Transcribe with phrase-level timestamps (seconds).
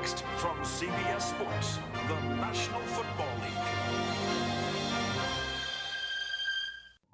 [0.00, 3.52] Next from CBS Sports, the National Football League.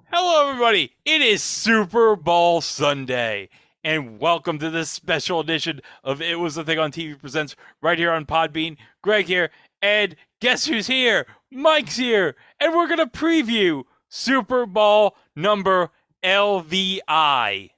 [0.09, 0.93] Hello, everybody.
[1.03, 3.49] It is Super Bowl Sunday,
[3.83, 7.99] and welcome to this special edition of It Was the Thing on TV Presents right
[7.99, 8.77] here on Podbean.
[9.01, 9.49] Greg here,
[9.81, 11.27] and guess who's here?
[11.51, 15.91] Mike's here, and we're going to preview Super Bowl number
[16.23, 17.71] LVI.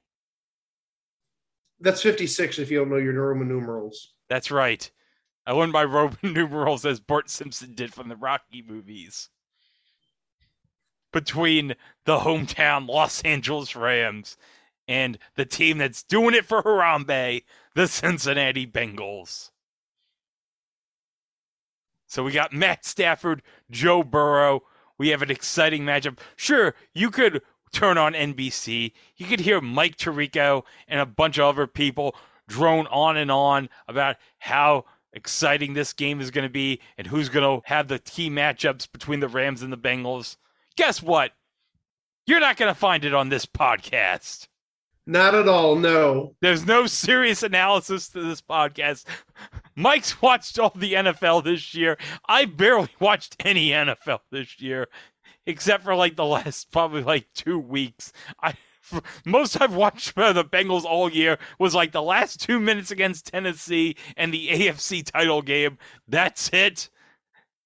[1.80, 4.14] That's 56 if you don't know your Roman numerals.
[4.30, 4.92] That's right.
[5.50, 9.30] I learned my Roman numerals as Bart Simpson did from the Rocky movies.
[11.12, 11.74] Between
[12.06, 14.38] the hometown Los Angeles Rams
[14.88, 17.42] and the team that's doing it for Harambe,
[17.74, 19.50] the Cincinnati Bengals.
[22.06, 23.42] So we got Matt Stafford,
[23.72, 24.62] Joe Burrow.
[25.00, 26.20] We have an exciting matchup.
[26.36, 27.42] Sure, you could
[27.72, 28.92] turn on NBC.
[29.18, 32.16] You could hear Mike Tirico and a bunch of other people
[32.48, 37.30] drone on and on about how exciting this game is going to be and who's
[37.30, 40.38] going to have the key matchups between the Rams and the Bengals.
[40.76, 41.32] Guess what?
[42.26, 44.48] You're not going to find it on this podcast.
[45.06, 46.36] Not at all, no.
[46.40, 49.06] There's no serious analysis to this podcast.
[49.76, 51.98] Mike's watched all the NFL this year.
[52.28, 54.88] I barely watched any NFL this year,
[55.48, 58.14] except for like the last probably like two weeks.
[58.44, 58.54] I
[59.26, 63.28] most I've watched for the Bengals all year was like the last two minutes against
[63.28, 65.78] Tennessee and the AFC title game.
[66.08, 66.90] That's it.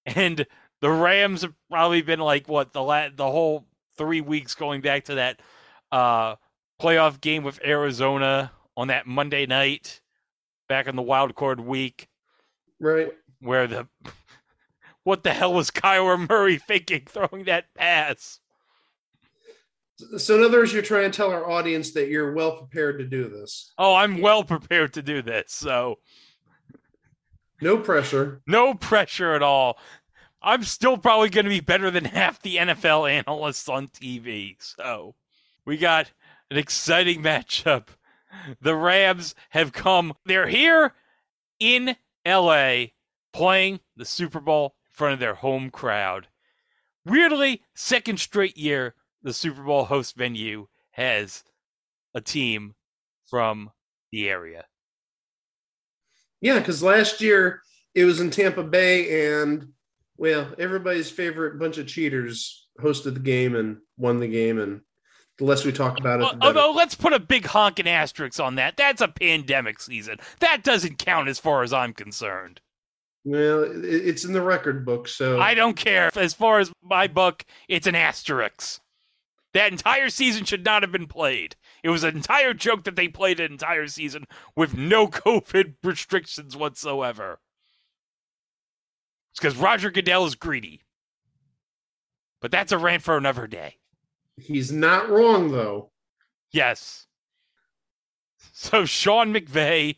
[0.06, 0.46] And
[0.82, 3.66] the Rams have probably been like what the la- the whole
[3.98, 5.40] three weeks going back to that
[5.92, 6.36] uh,
[6.82, 10.02] playoff game with Arizona on that Monday night
[10.68, 12.08] back in the wild card week.
[12.80, 13.14] Right.
[13.40, 13.88] Where the
[15.04, 18.40] what the hell was Kyler Murray thinking throwing that pass?
[20.18, 23.06] So, in other words, you're trying to tell our audience that you're well prepared to
[23.06, 23.74] do this.
[23.78, 25.52] Oh, I'm well prepared to do this.
[25.54, 26.00] So,
[27.62, 28.42] no pressure.
[28.48, 29.78] No pressure at all.
[30.42, 34.56] I'm still probably going to be better than half the NFL analysts on TV.
[34.60, 35.16] So,
[35.66, 36.12] we got
[36.50, 37.88] an exciting matchup.
[38.60, 40.94] The Rams have come, they're here
[41.60, 41.96] in
[42.26, 42.86] LA
[43.32, 46.28] playing the Super Bowl in front of their home crowd.
[47.06, 51.44] Weirdly, second straight year the Super Bowl host venue has
[52.14, 52.76] a team
[53.30, 53.72] from
[54.12, 54.66] the area.
[56.42, 57.62] Yeah, because last year
[57.96, 59.70] it was in Tampa Bay, and
[60.18, 64.82] well, everybody's favorite bunch of cheaters hosted the game and won the game, and
[65.38, 68.78] the less we talk about it, although let's put a big honking asterisk on that.
[68.78, 70.18] That's a pandemic season.
[70.40, 72.62] That doesn't count as far as I'm concerned.
[73.26, 76.12] Well, it's in the record book, so I don't care.
[76.16, 78.82] As far as my book, it's an asterisk.
[79.54, 81.56] That entire season should not have been played.
[81.84, 84.26] It was an entire joke that they played an entire season
[84.56, 87.40] with no COVID restrictions whatsoever.
[89.32, 90.82] It's because Roger Goodell is greedy.
[92.42, 93.78] But that's a rant for another day.
[94.38, 95.92] He's not wrong, though.
[96.52, 97.08] Yes.
[98.52, 99.98] So Sean McVay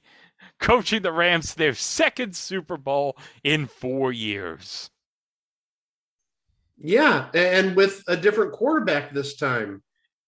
[0.60, 4.90] coaching the Rams to their second Super Bowl in four years.
[6.78, 9.81] Yeah, and with a different quarterback this time.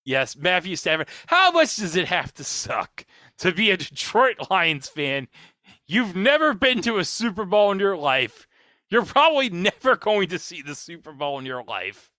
[0.05, 1.09] Yes, Matthew Stafford.
[1.25, 3.05] How much does it have to suck
[3.39, 5.27] to be a Detroit Lions fan?
[5.85, 8.47] You've never been to a Super Bowl in your life.
[8.89, 12.09] You're probably never going to see the Super Bowl in your life.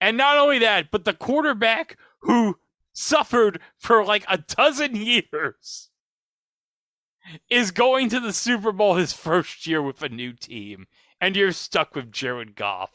[0.00, 2.58] And not only that, but the quarterback who
[2.92, 5.88] suffered for like a dozen years
[7.48, 10.86] is going to the Super Bowl his first year with a new team
[11.22, 12.90] and you're stuck with Jared Goff.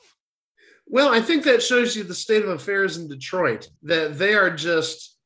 [0.86, 4.54] Well, I think that shows you the state of affairs in Detroit, that they are
[4.54, 5.18] just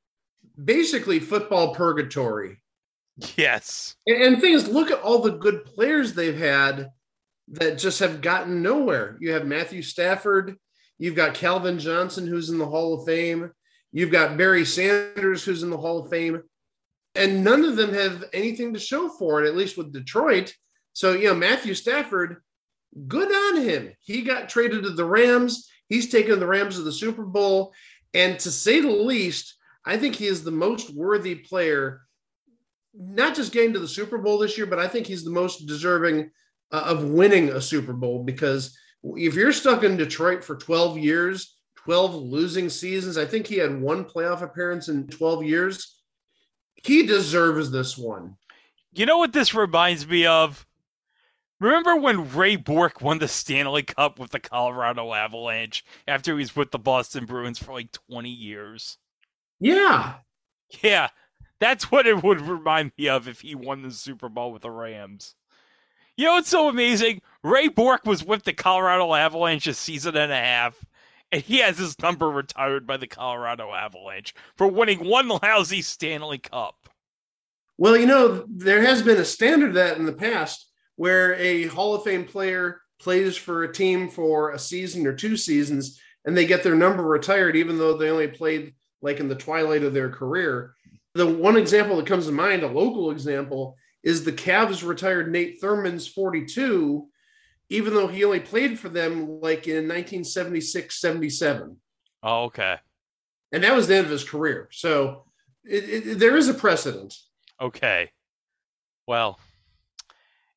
[0.63, 2.61] basically football purgatory.
[3.35, 3.95] Yes.
[4.07, 6.89] And, and things, look at all the good players they've had
[7.49, 9.17] that just have gotten nowhere.
[9.19, 10.55] You have Matthew Stafford,
[10.99, 13.51] you've got Calvin Johnson, who's in the Hall of Fame,
[13.91, 16.41] you've got Barry Sanders, who's in the Hall of Fame,
[17.15, 20.53] and none of them have anything to show for it, at least with Detroit.
[20.93, 22.37] So, you know, Matthew Stafford
[23.07, 23.93] good on him.
[24.01, 25.69] He got traded to the Rams.
[25.89, 27.73] He's taken the Rams to the Super Bowl.
[28.13, 29.55] And to say the least,
[29.85, 32.01] I think he is the most worthy player,
[32.93, 35.65] not just getting to the Super Bowl this year, but I think he's the most
[35.65, 36.31] deserving
[36.71, 41.57] uh, of winning a Super Bowl because if you're stuck in Detroit for 12 years,
[41.77, 45.99] 12 losing seasons, I think he had one playoff appearance in 12 years.
[46.75, 48.35] He deserves this one.
[48.93, 50.65] You know what this reminds me of?
[51.61, 56.55] Remember when Ray Bourque won the Stanley Cup with the Colorado Avalanche after he was
[56.55, 58.97] with the Boston Bruins for like 20 years?
[59.59, 60.15] Yeah.
[60.81, 61.09] Yeah.
[61.59, 64.71] That's what it would remind me of if he won the Super Bowl with the
[64.71, 65.35] Rams.
[66.17, 67.21] You know what's so amazing?
[67.43, 70.83] Ray Bourque was with the Colorado Avalanche a season and a half,
[71.31, 76.39] and he has his number retired by the Colorado Avalanche for winning one lousy Stanley
[76.39, 76.89] Cup.
[77.77, 80.70] Well, you know, there has been a standard of that in the past
[81.01, 85.35] where a Hall of Fame player plays for a team for a season or two
[85.35, 89.33] seasons and they get their number retired, even though they only played like in the
[89.33, 90.75] twilight of their career.
[91.15, 95.59] The one example that comes to mind, a local example, is the Cavs retired Nate
[95.59, 97.07] Thurmond's 42,
[97.71, 101.77] even though he only played for them like in 1976 77.
[102.21, 102.77] Oh, okay.
[103.51, 104.69] And that was the end of his career.
[104.71, 105.25] So
[105.65, 107.15] it, it, there is a precedent.
[107.59, 108.11] Okay.
[109.07, 109.39] Well,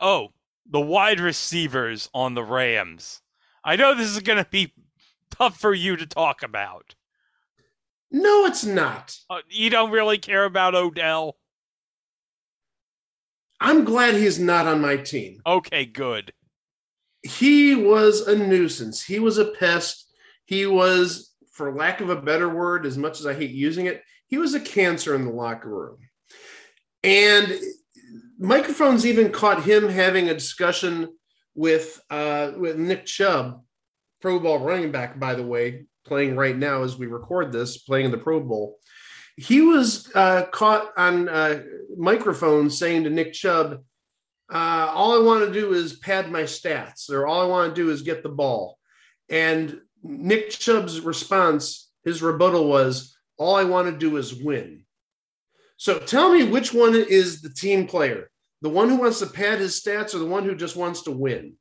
[0.00, 0.28] oh,
[0.68, 3.20] the wide receivers on the Rams.
[3.64, 4.74] I know this is going to be
[5.30, 6.94] tough for you to talk about.
[8.10, 9.16] No, it's not.
[9.28, 11.36] Uh, you don't really care about Odell.
[13.60, 15.40] I'm glad he's not on my team.
[15.46, 16.32] Okay, good.
[17.22, 19.02] He was a nuisance.
[19.02, 20.12] He was a pest.
[20.44, 24.02] He was, for lack of a better word, as much as I hate using it,
[24.26, 25.96] he was a cancer in the locker room.
[27.02, 27.58] And
[28.38, 31.08] microphones even caught him having a discussion
[31.54, 33.62] with uh, with Nick Chubb,
[34.20, 38.06] Pro Bowl running back, by the way, playing right now as we record this, playing
[38.06, 38.78] in the Pro Bowl.
[39.36, 41.62] He was uh, caught on uh,
[41.96, 43.82] microphone saying to Nick Chubb,
[44.52, 47.82] uh, "All I want to do is pad my stats, or all I want to
[47.82, 48.78] do is get the ball."
[49.28, 54.83] And Nick Chubb's response, his rebuttal was, "All I want to do is win."
[55.84, 58.30] So tell me which one is the team player?
[58.62, 61.10] The one who wants to pad his stats or the one who just wants to
[61.10, 61.56] win?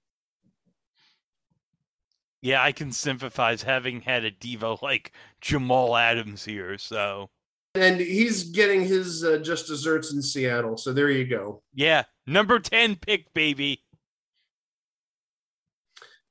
[2.41, 5.11] Yeah, I can sympathize having had a diva like
[5.41, 7.31] Jamal Adams here, so.
[7.75, 11.61] And he's getting his uh, just desserts in Seattle, so there you go.
[11.73, 13.83] Yeah, number 10 pick, baby.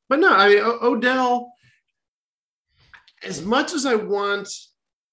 [0.08, 1.52] But no, I mean, o- Odell,
[3.22, 4.48] as much as I want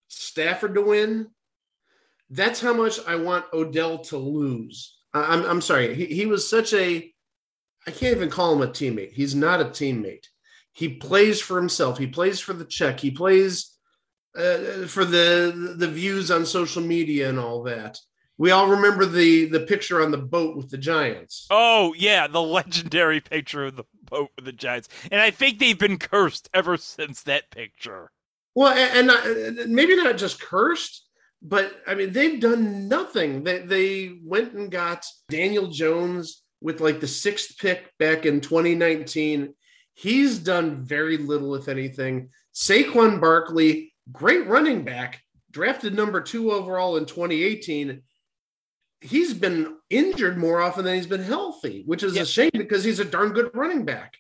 [0.08, 1.28] Stafford to win,
[2.30, 4.98] that's how much I want Odell to lose.
[5.14, 5.96] I'm, I'm sorry.
[5.96, 7.12] He, he was such a,
[7.88, 9.14] I can't even call him a teammate.
[9.14, 10.26] He's not a teammate.
[10.74, 11.98] He plays for himself.
[11.98, 13.00] He plays for the check.
[13.00, 13.76] He plays
[14.38, 17.98] uh, for the the views on social media and all that.
[18.38, 21.48] We all remember the the picture on the boat with the Giants.
[21.50, 24.88] Oh, yeah, the legendary picture of the boat with the Giants.
[25.12, 28.12] And I think they've been cursed ever since that picture.
[28.56, 31.09] Well, and, and not, maybe not just cursed,
[31.42, 33.44] but I mean they've done nothing.
[33.44, 39.54] They they went and got Daniel Jones with like the sixth pick back in 2019.
[39.94, 42.30] He's done very little, if anything.
[42.54, 45.22] Saquon Barkley, great running back,
[45.52, 48.02] drafted number two overall in 2018.
[49.02, 52.24] He's been injured more often than he's been healthy, which is Yeah.
[52.24, 54.18] a shame because he's a darn good running back.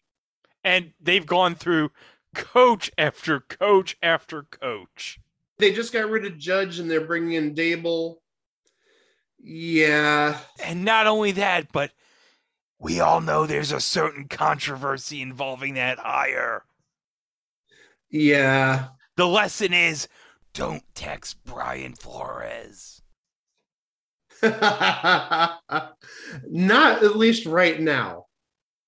[0.63, 1.91] And they've gone through
[2.33, 5.19] coach after coach after coach.
[5.59, 8.15] They just got rid of Judge and they're bringing in Daboll.
[9.41, 11.91] Yeah, And not only that, but
[12.77, 16.63] we all know there's a certain controversy involving that hire.
[18.09, 18.87] yeah.
[19.15, 20.07] The lesson is
[20.53, 23.01] don't text Brian Flores.
[24.41, 25.59] Not
[27.03, 28.25] at least right now.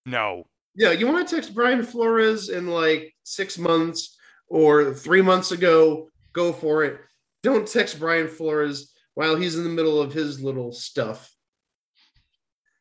[0.06, 0.48] No.
[0.76, 4.18] Yeah, you want to text Brian Flores in like six months
[4.48, 7.00] or three months ago, go for it.
[7.44, 11.34] Don't text Brian Flores while he's in the middle of his little stuff.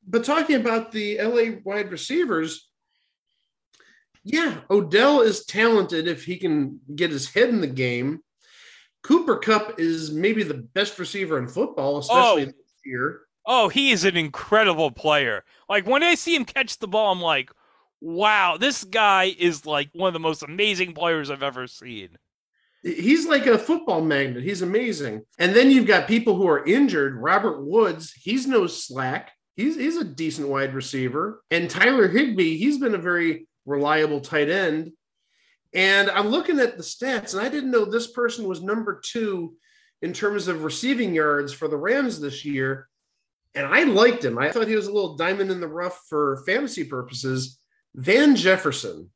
[0.07, 2.69] But talking about the LA wide receivers,
[4.25, 8.21] yeah, Odell is talented if he can get his head in the game.
[9.02, 12.47] Cooper Kupp is maybe the best receiver in football, especially Oh.
[12.47, 12.54] this
[12.85, 13.23] year.
[13.47, 15.42] Oh, he is an incredible player.
[15.69, 17.50] Like when I see him catch the ball, I'm like,
[18.00, 22.19] wow, this guy is like one of the most amazing players I've ever seen.
[22.83, 24.43] He's like a football magnet.
[24.43, 25.23] He's amazing.
[25.39, 27.17] And then you've got people who are injured.
[27.17, 29.33] Robert Woods, he's no slack.
[29.57, 31.43] He's he's a decent wide receiver.
[31.51, 34.93] And Tyler Higbee, he's been a very reliable tight end.
[35.75, 39.55] And I'm looking at the stats, and I didn't know this person was number two
[40.03, 42.89] in terms of receiving yards for the Rams this year.
[43.55, 44.39] And I liked him.
[44.39, 47.59] I thought he was a little diamond in the rough for fantasy purposes.
[47.95, 49.11] Van Jefferson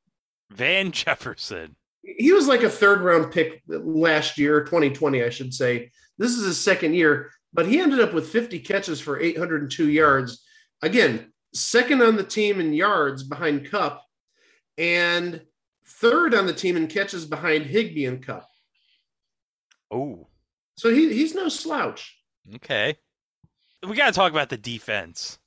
[0.51, 1.77] Van Jefferson.
[2.05, 5.91] He was like a third round pick last year, 2020, I should say.
[6.19, 10.45] This is his second year, but he ended up with 50 catches for 802 yards.
[10.83, 14.03] Again, second on the team in yards behind Kupp,
[14.77, 15.43] and
[15.87, 18.49] third on the team in catches behind Higbee and Kupp.
[19.91, 20.27] Oh.
[20.77, 22.17] So he, he's no slouch.
[22.57, 22.97] Okay.
[23.87, 25.39] We got to talk about the defense.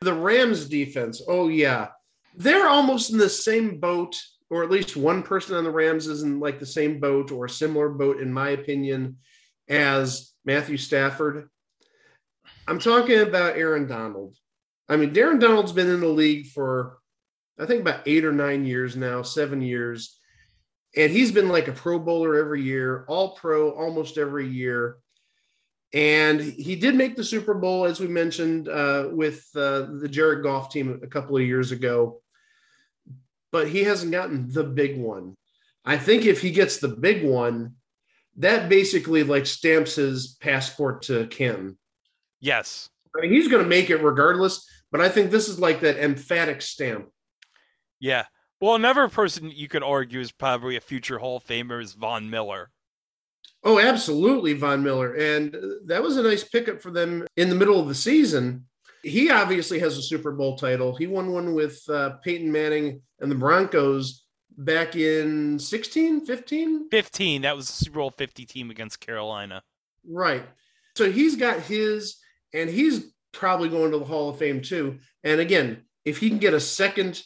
[0.00, 1.22] The Rams defense.
[1.26, 1.88] Oh yeah.
[2.34, 4.16] They're almost in the same boat
[4.52, 7.46] or at least one person on the Rams is in like the same boat or
[7.46, 9.16] a similar boat in my opinion
[9.66, 11.48] as Matthew Stafford.
[12.68, 14.36] I'm talking about Aaron Donald.
[14.90, 16.98] I mean, Aaron Donald's been in the league for
[17.58, 20.18] I think about 8 or 9 years now, 7 years.
[20.98, 24.98] And he's been like a pro bowler every year, all pro almost every year.
[25.94, 30.42] And he did make the Super Bowl, as we mentioned, uh, with uh, the Jared
[30.42, 32.21] Goff team a couple of years ago.
[33.52, 35.36] But he hasn't gotten the big one.
[35.84, 37.74] I think if he gets the big one,
[38.36, 41.78] that basically like stamps his passport to Canton.
[42.40, 42.88] Yes.
[43.16, 46.02] I mean, he's going to make it regardless, but I think this is like that
[46.02, 47.08] emphatic stamp.
[48.00, 48.24] Yeah.
[48.60, 52.30] Well, another person you could argue is probably a future Hall of Famer is Von
[52.30, 52.70] Miller.
[53.64, 55.14] Oh, absolutely, Von Miller.
[55.14, 58.66] And uh, that was a nice pickup for them in the middle of the season.
[59.02, 60.94] He obviously has a Super Bowl title.
[60.94, 64.24] He won one with uh, Peyton Manning and the Broncos
[64.56, 66.88] back in 16, 15?
[66.90, 67.42] 15.
[67.42, 69.62] That was the Super Bowl 50 team against Carolina.
[70.08, 70.44] Right.
[70.96, 72.16] So he's got his,
[72.52, 74.98] and he's probably going to the Hall of Fame too.
[75.24, 77.22] And again, if he can get a second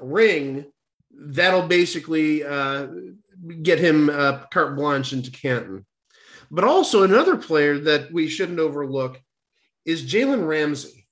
[0.00, 0.66] ring,
[1.10, 2.88] that'll basically uh,
[3.62, 5.86] get him uh, carte blanche into Canton.
[6.50, 9.20] But also another player that we shouldn't overlook
[9.84, 11.06] is Jalen Ramsey.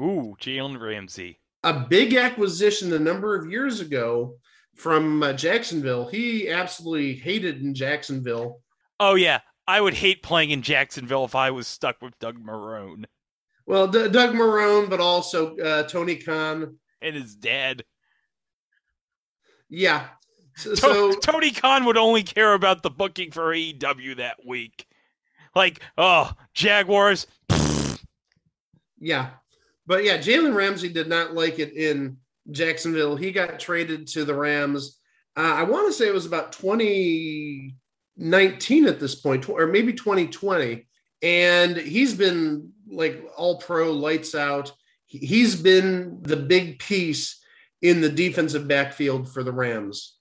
[0.00, 1.40] Ooh, Jalen Ramsey.
[1.64, 4.36] A big acquisition a number of years ago
[4.74, 6.06] from uh, Jacksonville.
[6.06, 8.60] He absolutely hated in Jacksonville.
[9.00, 9.40] Oh, yeah.
[9.66, 13.04] I would hate playing in Jacksonville if I was stuck with Doug Marrone.
[13.66, 16.78] Well, D- Doug Marrone, but also uh, Tony Khan.
[17.02, 17.84] And his dad.
[19.68, 20.06] Yeah.
[20.56, 24.86] So, so, Tony Khan would only care about the booking for AEW that week.
[25.54, 27.26] Like, oh, Jaguars.
[29.00, 29.30] Yeah.
[29.86, 32.18] But yeah, Jalen Ramsey did not like it in
[32.50, 33.16] Jacksonville.
[33.16, 35.00] He got traded to the Rams.
[35.36, 40.86] Uh, I want to say it was about 2019 at this point, or maybe 2020.
[41.22, 44.72] And he's been like all pro, lights out.
[45.06, 47.40] He's been the big piece
[47.80, 50.18] in the defensive backfield for the Rams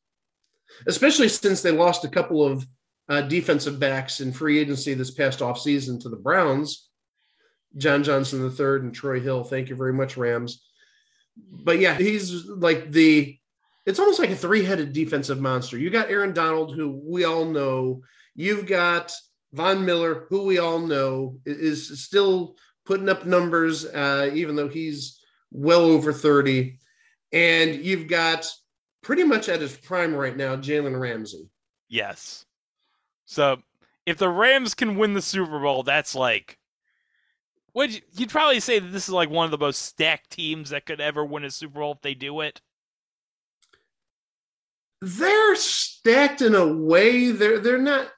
[0.85, 2.67] especially since they lost a couple of
[3.09, 6.86] uh, defensive backs in free agency this past offseason to the Browns,
[7.77, 9.43] John Johnson III and Troy Hill.
[9.43, 10.63] Thank you very much, Rams.
[11.37, 13.37] But yeah, he's like the,
[13.85, 15.77] it's almost like a three headed defensive monster.
[15.77, 18.01] You got Aaron Donald, who we all know.
[18.35, 19.13] You've got
[19.53, 22.55] Von Miller, who we all know is still
[22.85, 25.19] putting up numbers, uh, even though he's
[25.51, 26.79] well over 30.
[27.31, 28.49] And you've got
[29.01, 31.49] pretty much at his prime right now, Jalen Ramsey.
[31.87, 32.45] Yes.
[33.25, 33.61] So
[34.05, 36.56] if the Rams can win the Super Bowl, that's like
[37.77, 40.71] would you, you'd probably say that this is like one of the most stacked teams
[40.71, 42.59] that could ever win a Super Bowl if they do it.
[44.99, 47.29] They're stacked in a way.
[47.29, 48.09] They're they're not.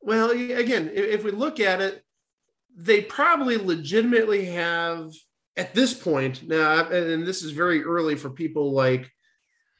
[0.00, 2.02] Well, again, if we look at it,
[2.74, 5.12] they probably legitimately have
[5.58, 9.10] at this point now, and this is very early for people like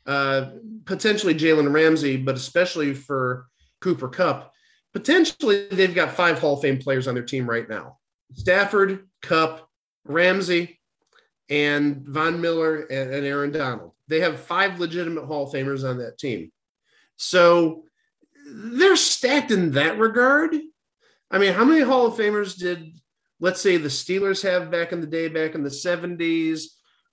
[0.05, 0.51] uh,
[0.85, 3.47] potentially Jalen Ramsey, but especially for
[3.81, 4.53] Cooper Kupp.
[4.93, 7.97] Potentially, they've got five Hall of Fame players on their team right now
[8.33, 9.69] Stafford, Kupp,
[10.05, 10.81] Ramsey,
[11.49, 13.93] and Von Miller and, and Aaron Donald.
[14.09, 16.51] They have five legitimate Hall of Famers on that team.
[17.17, 17.85] So
[18.51, 20.55] they're stacked in that regard.
[21.31, 22.99] I mean, how many Hall of Famers did,
[23.41, 26.65] let's say, the Steelers have back in the day, back in the 70s,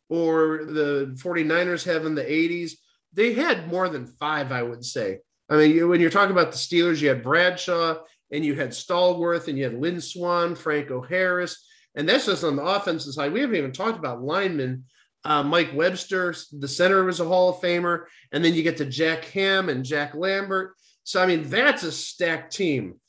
[0.10, 2.74] or the 49ers have in the 80s?
[3.16, 5.20] they had more than five, I would say.
[5.50, 7.98] I mean, when you're talking about the Steelers, you had Bradshaw
[8.36, 11.66] and you had Stallworth and you had Lynn Swann, Franco Harris.
[11.96, 13.32] And that's just on the offensive side.
[13.32, 14.84] We haven't even talked about linemen.
[15.24, 18.04] Uh, Mike Webster, the center, was a Hall of Famer.
[18.34, 20.76] And then you get to Jack Ham and Jack Lambert.
[21.06, 23.00] So, I mean, that's a stacked team.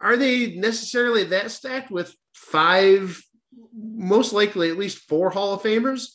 [0.00, 3.22] Are they necessarily that stacked with five,
[3.76, 6.06] most likely at least four Hall of Famers?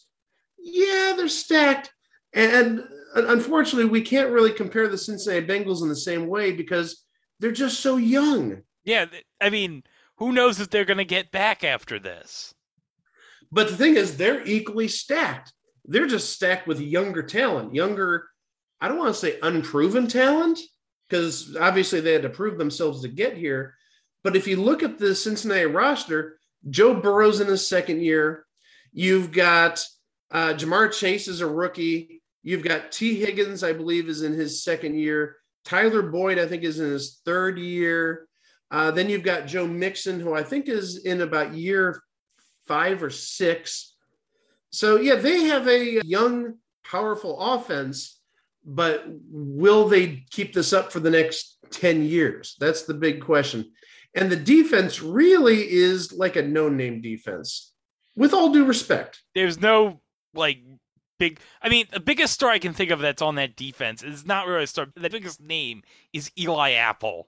[0.57, 1.93] Yeah, they're stacked.
[2.34, 7.03] And unfortunately, we can't really compare the Cincinnati Bengals in the same way because
[7.39, 8.62] they're just so young.
[8.84, 9.06] Yeah,
[9.41, 9.84] I mean,
[10.17, 12.53] who knows if they're going to get back after this?
[13.51, 15.53] But the thing is, they're equally stacked.
[15.86, 18.27] They're just stacked with younger talent, younger,
[18.82, 20.60] I don't want to say unproven talent,
[21.08, 23.75] because obviously they had to prove themselves to get here.
[24.24, 26.39] But if you look at the Cincinnati roster,
[26.70, 28.46] Joe Burrow's in his second year.
[28.91, 29.86] You've got
[30.32, 32.22] uh, Ja'Marr Chase is a rookie.
[32.44, 35.38] You've got Tee Higgins, I believe, is in his second year.
[35.67, 38.29] Tyler Boyd, I think, is in his third year.
[38.71, 42.01] Uh, then you've got Joe Mixon, who I think is in about year
[42.67, 43.95] five or six.
[44.71, 46.55] So, yeah, they have a young,
[46.86, 48.21] powerful offense,
[48.63, 52.55] but will they keep this up for the next 10 years?
[52.62, 53.74] That's the big question.
[54.15, 57.74] And the defense really is like a no name defense,
[58.15, 59.21] with all due respect.
[59.36, 60.00] There's no
[60.33, 60.59] like
[61.17, 61.39] big.
[61.62, 64.47] I mean, the biggest star I can think of that's on that defense is not
[64.47, 64.88] really a star.
[64.95, 65.83] The biggest name
[66.13, 67.27] is Eli Apple.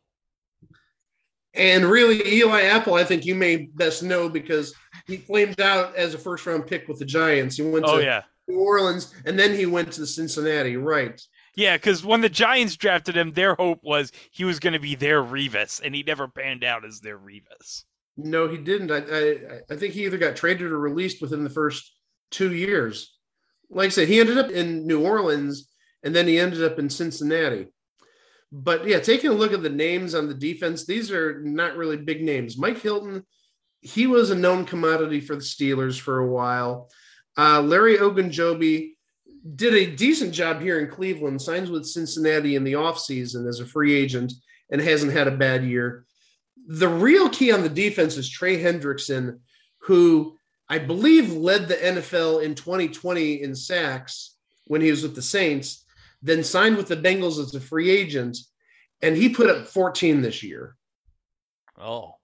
[1.55, 4.73] And really, Eli Apple, I think you may best know because
[5.07, 7.57] he flamed out as a first round pick with the Giants.
[7.57, 11.19] He went Oh to yeah, New Orleans and then he went to Cincinnati, right?
[11.55, 11.75] yeah.
[11.75, 15.23] Because when the Giants drafted him, their hope was he was going to be their
[15.23, 17.83] Revis, and he never panned out as their Revis.
[18.15, 18.91] No, he didn't.
[18.91, 21.95] I, I, I think he either got traded or released within the first
[22.31, 23.17] two years.
[23.69, 25.69] Like I said, he ended up in New Orleans
[26.03, 27.67] and then he ended up in Cincinnati.
[28.51, 31.97] But yeah, taking a look at the names on the defense, these are not really
[31.97, 32.57] big names.
[32.57, 33.23] Mike Hilton,
[33.81, 36.89] he was a known commodity for the Steelers for a while.
[37.37, 38.93] Uh, Larry Ogunjobi
[39.55, 43.65] did a decent job here in Cleveland, signs with Cincinnati in the offseason as a
[43.65, 44.33] free agent
[44.71, 46.05] and hasn't had a bad year.
[46.67, 49.39] The real key on the defense is Trey Hendrickson,
[49.83, 50.38] who
[50.69, 54.35] I believe led the NFL in 2020 in sacks
[54.65, 55.83] when he was with the Saints,
[56.21, 58.37] then signed with the Bengals as a free agent,
[59.01, 60.75] and he put up 14 this year.
[61.77, 62.15] Oh,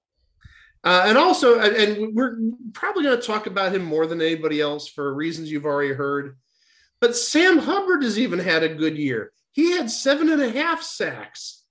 [0.83, 2.37] Uh, and also, and- and we're
[2.73, 6.37] probably going to talk about him more than anybody else for reasons you've already heard.
[6.99, 9.31] But Sam Hubbard has even had a good year.
[9.51, 11.63] He had seven and a half sacks.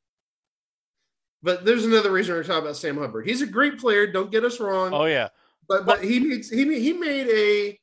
[1.45, 3.25] But there's another reason we're talking about Sam Hubbard.
[3.29, 4.11] He's a great player.
[4.11, 4.93] Don't get us wrong.
[4.93, 5.29] oh yeah.
[5.69, 7.79] But but he made he made, he made a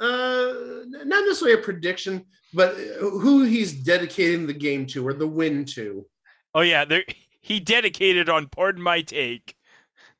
[0.00, 0.54] uh,
[0.86, 6.06] not necessarily a prediction, but who he's dedicating the game to or the win to.
[6.54, 7.04] Oh yeah, there
[7.40, 9.56] he dedicated on pardon my take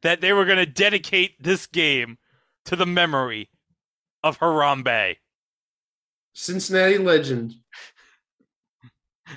[0.02, 2.18] that they were going to dedicate this game
[2.64, 3.50] to the memory
[4.22, 5.16] of Harambe.
[6.34, 7.54] Cincinnati legend.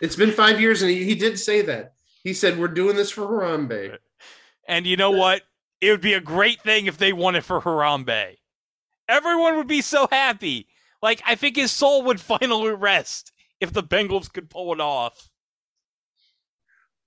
[0.02, 1.94] It's been five years, and he, he did say that.
[2.24, 3.98] He said, "We're doing this for Harambe."
[4.68, 5.42] And you know what?
[5.82, 8.38] It would be a great thing if they won it for Harambe.
[9.10, 10.68] Everyone would be so happy.
[11.02, 15.30] Like I think his soul would finally rest if the Bengals could pull it off.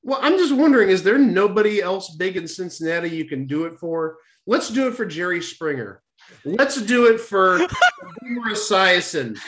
[0.02, 3.78] Well, I'm just wondering: is there nobody else big in Cincinnati you can do it
[3.78, 4.16] for?
[4.46, 6.02] Let's do it for Jerry Springer.
[6.44, 7.58] Let's do it for
[8.20, 9.38] Boomer Esiason.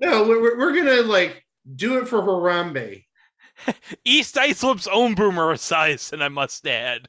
[0.00, 1.44] No, we're, we're gonna like
[1.76, 3.04] do it for Harambe.
[4.04, 7.08] East Islip's own Boomer Esiason, I must add.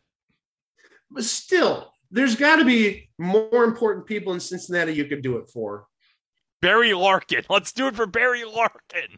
[1.13, 5.49] But still, there's got to be more important people in Cincinnati you could do it
[5.49, 5.85] for.
[6.61, 7.43] Barry Larkin.
[7.49, 9.17] Let's do it for Barry Larkin.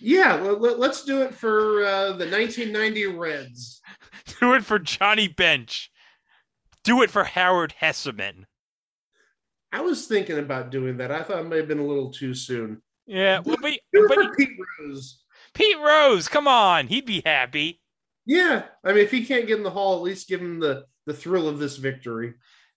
[0.00, 3.80] Yeah, let, us do it for uh, the 1990 Reds.
[4.40, 5.90] Do it for Johnny Bench.
[6.82, 8.44] Do it for Howard Hesseman.
[9.72, 11.10] I was thinking about doing that.
[11.10, 12.82] I thought it may have been a little too soon.
[13.06, 15.22] Yeah, well, but, Do it for Pete Rose.
[15.54, 17.80] Pete Rose, come on, he'd be happy.
[18.26, 20.84] Yeah, I mean, if he can't get in the hall, at least give him the
[21.06, 22.34] the thrill of this victory.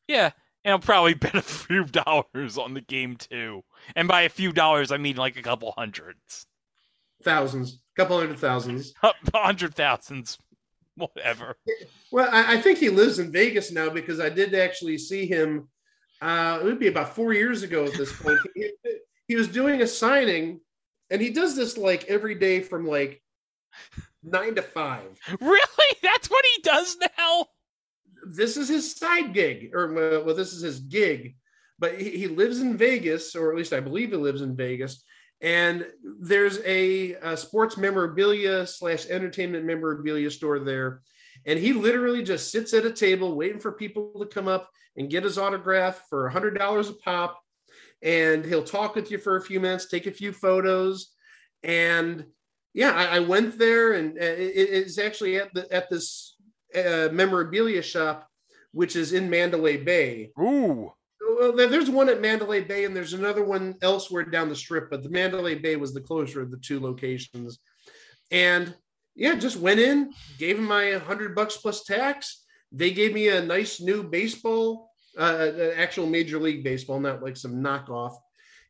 [0.07, 0.31] Yeah,
[0.63, 3.63] and I'll probably bet a few dollars on the game too.
[3.95, 6.47] And by a few dollars, I mean like a couple hundreds,
[7.23, 8.93] Thousands, couple hundred thousands.
[9.03, 10.37] a hundred thousands,
[10.95, 11.57] whatever.
[12.11, 15.67] Well, I, I think he lives in Vegas now because I did actually see him.
[16.21, 18.39] Uh, it would be about four years ago at this point.
[18.55, 18.71] he,
[19.27, 20.59] he was doing a signing,
[21.09, 23.21] and he does this like every day from like
[24.23, 25.19] nine to five.
[25.41, 25.97] Really?
[26.03, 27.47] That's what he does now?
[28.35, 31.35] This is his side gig, or well, this is his gig.
[31.79, 35.03] But he, he lives in Vegas, or at least I believe he lives in Vegas.
[35.41, 35.85] And
[36.19, 41.01] there's a, a sports memorabilia slash entertainment memorabilia store there.
[41.45, 45.09] And he literally just sits at a table waiting for people to come up and
[45.09, 47.39] get his autograph for $100 a pop.
[48.01, 51.13] And he'll talk with you for a few minutes, take a few photos.
[51.61, 52.25] And
[52.73, 56.35] yeah, I, I went there and uh, it, it's actually at the at this
[56.75, 58.27] uh, memorabilia shop,
[58.71, 60.31] which is in Mandalay Bay.
[60.39, 60.91] Ooh.
[61.21, 64.89] Well, there's one at Mandalay Bay, and there's another one elsewhere down the strip.
[64.89, 67.59] But the Mandalay Bay was the closer of the two locations.
[68.31, 68.73] And
[69.15, 72.43] yeah, just went in, gave him my hundred bucks plus tax.
[72.71, 77.37] They gave me a nice new baseball, uh, uh, actual Major League Baseball, not like
[77.37, 78.15] some knockoff.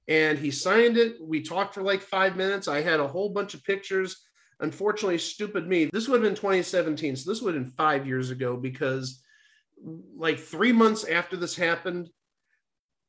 [0.08, 1.18] And he signed it.
[1.22, 2.68] We talked for like five minutes.
[2.68, 4.27] I had a whole bunch of pictures.
[4.60, 5.90] Unfortunately, stupid me.
[5.92, 9.22] This would have been 2017, so this would have been five years ago because
[10.16, 12.10] like three months after this happened,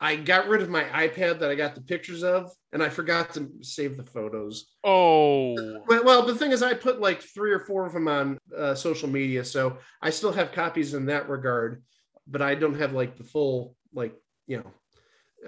[0.01, 3.33] I got rid of my iPad that I got the pictures of, and I forgot
[3.35, 4.67] to save the photos.
[4.85, 5.57] Oh,
[5.89, 9.09] Well, the thing is, I put like three or four of them on uh, social
[9.09, 11.83] media, so I still have copies in that regard,
[12.29, 14.15] but I don't have like the full, like
[14.47, 14.73] you know,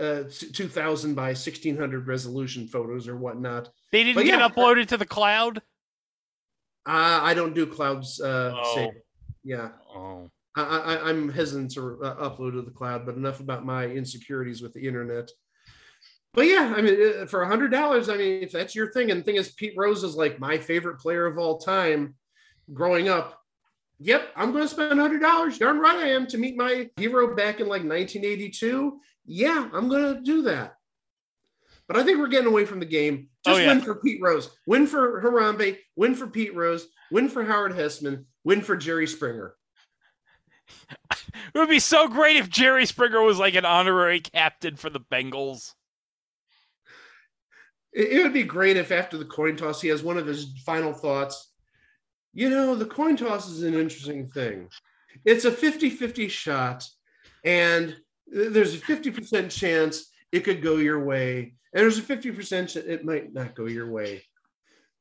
[0.02, 3.68] uh, two thousand by sixteen hundred resolution photos or whatnot.
[3.92, 5.62] they didn't But get yeah, uploaded to the cloud.
[6.86, 8.74] Uh, I don't do clouds uh, Oh.
[8.74, 8.90] save.
[9.42, 13.64] Yeah, Oh, I, I, I'm hesitant to uh, upload to the cloud, but enough about
[13.64, 15.30] my insecurities with the internet.
[16.34, 19.10] But yeah, I mean, uh, for a hundred dollars, I mean, if that's your thing,
[19.10, 22.14] and the thing is, Pete Rose is like my favorite player of all time,
[22.74, 23.40] growing up.
[23.98, 25.58] Yep, I'm going to spend a hundred dollars.
[25.58, 29.00] Darn right I am to meet my hero back in like 1982.
[29.26, 30.74] Yeah, I'm going to do that.
[31.88, 33.29] But I think we're getting away from the game.
[33.46, 33.68] Oh, Just yeah.
[33.68, 38.24] win for Pete Rose, win for Harambe, win for Pete Rose, win for Howard Hesseman,
[38.44, 39.55] win for Jerry Springer.
[41.11, 45.00] it would be so great if Jerry Springer was like an honorary captain for the
[45.00, 45.72] Bengals.
[47.92, 50.53] It, it would be great if after the coin toss, he has one of his
[50.64, 51.53] final thoughts.
[52.35, 54.68] You know, the coin toss is an interesting thing.
[55.24, 56.87] It's a 50 50 shot,
[57.44, 62.76] and there's a 50% chance it could go your way, and there's a 50% ch-
[62.76, 64.22] it might not go your way.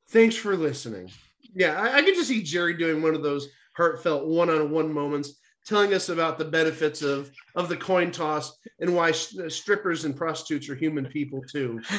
[0.10, 1.12] Thanks for listening.
[1.53, 4.91] Yeah, I, I could just see Jerry doing one of those heartfelt one on one
[4.91, 10.05] moments, telling us about the benefits of, of the coin toss and why sh- strippers
[10.05, 11.82] and prostitutes are human people too.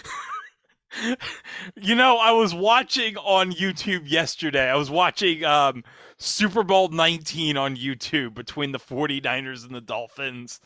[1.81, 4.69] you know, I was watching on YouTube yesterday.
[4.69, 5.85] I was watching um,
[6.19, 10.61] Super Bowl 19 on YouTube between the 49ers and the Dolphins.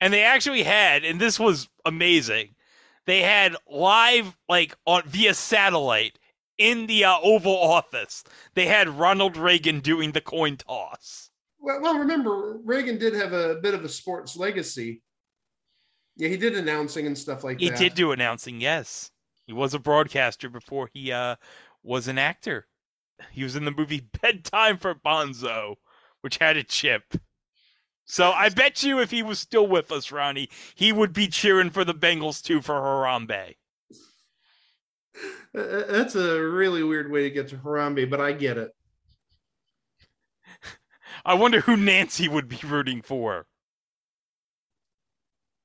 [0.00, 2.55] And they actually had, and this was amazing.
[3.06, 6.18] They had live like on via satellite
[6.58, 8.24] in the uh, Oval Office.
[8.54, 11.30] They had Ronald Reagan doing the coin toss.
[11.60, 15.02] Well, well, remember Reagan did have a bit of a sports legacy.
[16.16, 17.78] Yeah, he did announcing and stuff like He that.
[17.78, 19.10] He did do announcing, yes.
[19.46, 21.36] He was a broadcaster before he uh,
[21.82, 22.66] was an actor.
[23.30, 25.76] He was in the movie Bedtime for Bonzo,
[26.22, 27.14] which had a chip.
[28.06, 31.70] So I bet you if he was still with us, Ronnie, he would be cheering
[31.70, 33.56] for the Bengals too for Harambe.
[35.52, 38.70] That's a really weird way to get to Harambe, but I get it.
[41.24, 43.46] I wonder who Nancy would be rooting for.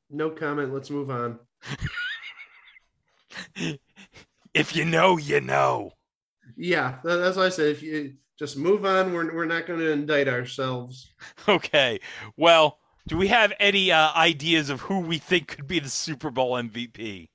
[0.10, 0.74] No comment.
[0.74, 1.40] Let's move on.
[4.54, 5.94] If you know, you know.
[6.58, 9.92] Yeah, that's what I said if you just move on, we're we're not going to
[9.92, 11.14] indict ourselves.
[11.48, 12.00] Okay.
[12.38, 16.32] Well, do we have any uh, ideas of who we think could be the Super
[16.32, 17.30] Bowl MVP?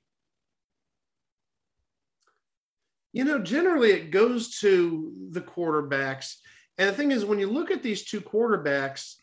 [3.13, 6.35] You know, generally it goes to the quarterbacks.
[6.77, 9.15] And the thing is, when you look at these two quarterbacks,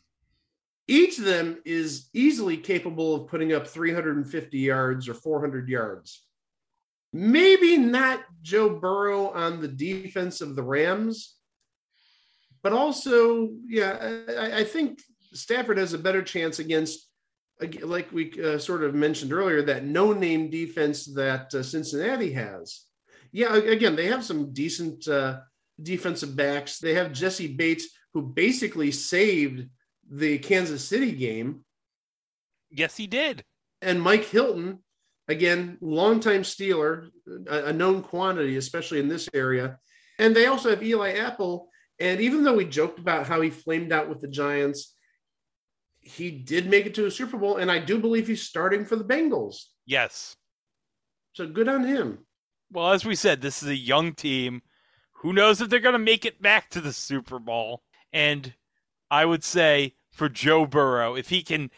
[0.89, 6.23] each of them is easily capable of putting up 350 yards or 400 yards.
[7.13, 11.35] Maybe not Joe Burrow on the defense of the Rams,
[12.65, 15.01] but also, yeah, I, I think
[15.35, 17.09] Stafford has a better chance against,
[17.83, 22.81] like we uh, sort of mentioned earlier, that no name defense that uh, Cincinnati has.
[23.31, 25.41] Yeah, again, they have some decent uh,
[25.83, 26.79] defensive backs.
[26.79, 29.69] They have Jessie Bates, who basically saved
[30.11, 31.65] the Kansas City game,
[32.71, 33.45] Yes, he did.
[33.83, 34.79] and Mike Hilton,
[35.29, 37.11] again, longtime Steeler,
[37.49, 39.79] a, a known quantity, especially in this area.
[40.19, 41.69] And they also have Eli Apple.
[42.01, 44.95] And even though we joked about how he flamed out with the Giants,
[46.01, 48.97] he did make it to a Super Bowl, and I do believe he's starting for
[48.97, 49.65] the Bengals.
[49.87, 50.37] Yes.
[51.33, 52.27] So good on him.
[52.71, 54.63] Well, as we said, this is a young team.
[55.19, 57.83] Who knows if they're going to make it back to the Super Bowl?
[58.13, 58.55] And
[59.11, 61.71] I would say for Joe Burrow, if he can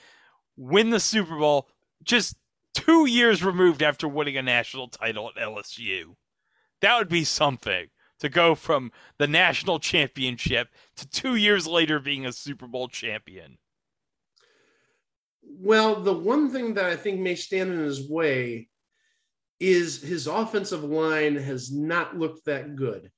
[0.57, 1.69] win the Super Bowl
[2.03, 2.37] just
[2.75, 6.17] two years removed after winning a national title at LSU,
[6.81, 7.87] that would be something
[8.21, 13.59] to go from the national championship to two years later being a Super Bowl champion.
[15.43, 18.69] Well, the one thing that I think may stand in his way
[19.61, 23.11] is his offensive line has not looked that good.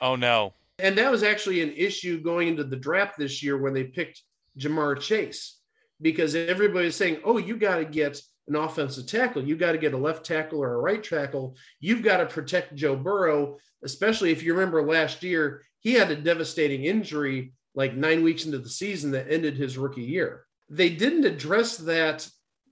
[0.00, 0.54] Oh, no.
[0.78, 4.22] And that was actually an issue going into the draft this year when they picked
[4.58, 5.58] Ja'Marr Chase,
[6.02, 9.42] because everybody was saying, oh, you got to get an offensive tackle.
[9.44, 11.56] You've got to get a left tackle or a right tackle.
[11.80, 16.16] You've got to protect Joe Burrow, especially if you remember last year, he had a
[16.16, 20.46] devastating injury like nine weeks into the season that ended his rookie year.
[20.68, 22.28] They didn't address that,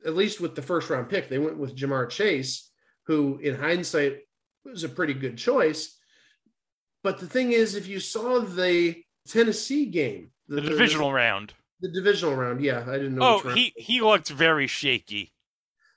[0.06, 1.28] at least with the first round pick.
[1.28, 2.70] They went with Ja'Marr Chase,
[3.06, 4.20] who in hindsight
[4.64, 5.96] was a pretty good choice.
[7.02, 8.96] But the thing is, if you saw the
[9.28, 11.52] Tennessee game, The divisional round.
[11.80, 13.40] the, divisional round, yeah, I didn't know.
[13.44, 15.33] Oh, he, he looked very shaky.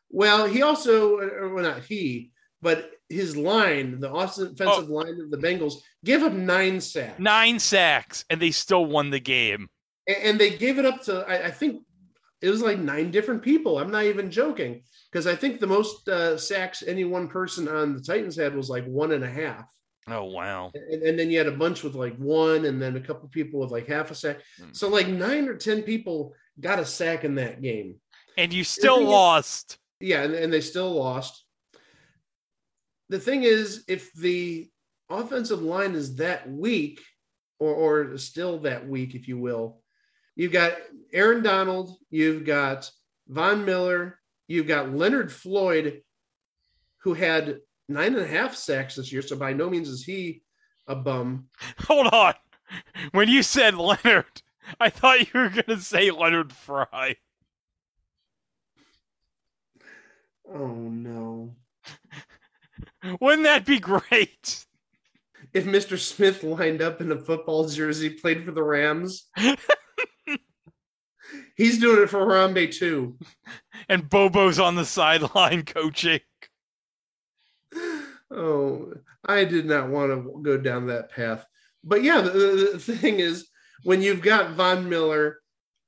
[0.10, 1.18] Well, he also,
[1.54, 4.80] well, not he, but his line, the offensive Oh.
[4.90, 7.20] line of the Bengals, gave up nine sacks.
[7.20, 9.70] Nine sacks, and they still won the game.
[10.10, 11.84] A- and they gave it up to I, I think
[12.42, 13.78] it was like nine different people.
[13.80, 17.94] I'm not even joking because I think the most uh, sacks any one person on
[17.94, 19.66] the Titans had was like one and a half,
[20.08, 20.72] Oh wow.
[20.74, 23.60] and, and then you had a bunch with like one, and then a couple people
[23.60, 24.38] with like half a sack.
[24.60, 24.70] Hmm.
[24.72, 27.96] So like nine or ten people got a sack in that game.
[28.38, 29.78] And you still thing is- lost.
[30.00, 31.44] Yeah, and, and they still lost.
[33.10, 34.70] The thing is, if the
[35.10, 37.02] offensive line is that weak,
[37.60, 39.82] or, or still that weak, if you will,
[40.36, 40.74] you've got
[41.14, 42.90] Aaron Donald, you've got
[43.28, 46.02] Von Miller, you've got Leonard Floyd,
[47.00, 49.22] who had nine and a half sacks this year.
[49.22, 50.42] So by no means is he
[50.88, 51.48] a bum.
[51.80, 52.34] Hold on.
[53.12, 54.42] When you said Leonard,
[54.80, 57.18] I thought you were gonna say Leonard Frey.
[60.54, 61.56] Oh no.
[63.22, 64.66] Wouldn't that be great?
[65.54, 65.98] If Mr.
[65.98, 69.28] Smith lined up in a football jersey, played for the Rams,
[71.56, 73.18] he's doing it for Harambe too.
[73.90, 76.20] And Bobo's on the sideline coaching.
[78.30, 78.92] Oh,
[79.24, 81.46] I did not want to go down that path.
[81.82, 83.48] But yeah, the, the, the thing is,
[83.84, 85.40] when you've got Von Miller,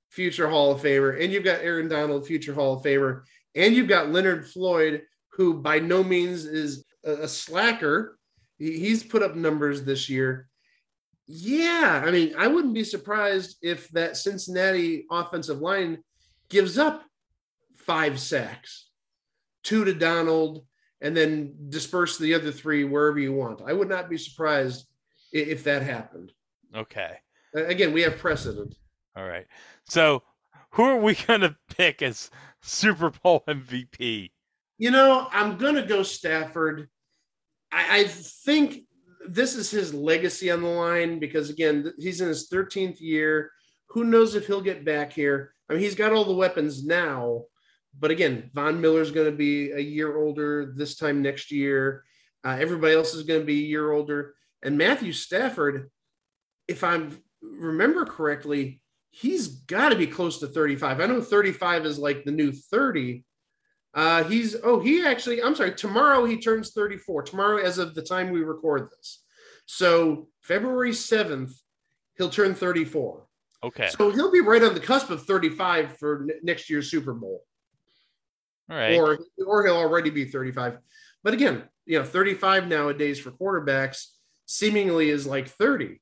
[0.10, 3.24] future Hall of Famer, and you've got Aaron Donald, future Hall of Famer,
[3.60, 8.18] and you've got Leonard Floyd, who by no means is a, slacker.
[8.58, 10.48] He, he's put up numbers this year.
[11.28, 16.00] Yeah, I mean, I wouldn't be surprised if that Cincinnati offensive line
[16.50, 17.04] gives up
[17.76, 18.90] five sacks,
[19.64, 20.66] two to Donald,
[21.02, 23.62] and then disperse the other three wherever you want.
[23.66, 24.88] I would not be surprised
[25.32, 26.32] if that happened.
[26.76, 27.18] Okay.
[27.54, 28.76] Again, we have precedent.
[29.16, 29.46] All right.
[29.88, 30.24] So
[30.72, 32.30] who are we gonna pick as
[32.62, 34.32] Super Bowl MVP?
[34.78, 36.88] You know, I'm going to go Stafford.
[37.70, 38.84] I, I think
[39.28, 43.52] this is his legacy on the line because, again, he's in his 13th year.
[43.90, 45.54] Who knows if he'll get back here?
[45.70, 47.44] I mean, he's got all the weapons now,
[48.00, 52.04] but again, Von Miller's going to be a year older this time next year.
[52.46, 54.34] Uh, everybody else is going to be a year older.
[54.64, 55.90] And Matthew Stafford,
[56.68, 57.08] if I
[57.42, 58.79] remember correctly,
[59.12, 61.00] he's got to be close to 35.
[61.02, 63.24] I know 35 is like the new 30.
[63.94, 68.04] Uh, he's oh he actually I'm sorry tomorrow he turns 34 tomorrow as of the
[68.04, 69.24] time we record this,
[69.66, 71.54] so February 7th
[72.16, 73.26] he'll turn 34.
[73.64, 73.90] Okay.
[73.90, 77.44] So he'll be right on the cusp of 35 for n- next year's Super Bowl,
[78.70, 78.96] All right.
[78.96, 79.18] or
[79.48, 80.78] or he'll already be 35.
[81.24, 84.06] But again, you know 35 nowadays for quarterbacks
[84.46, 86.00] seemingly is like 30.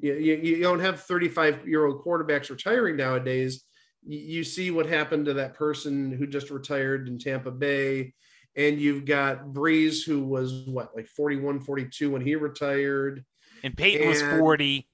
[0.00, 3.64] You, you, you don't have 35 year old quarterbacks retiring nowadays.
[4.06, 8.14] You, you see what happened to that person who just retired in Tampa Bay.
[8.56, 13.24] And you've got Brees, who was what, like 41, 42 when he retired.
[13.62, 14.88] and Peyton was 40.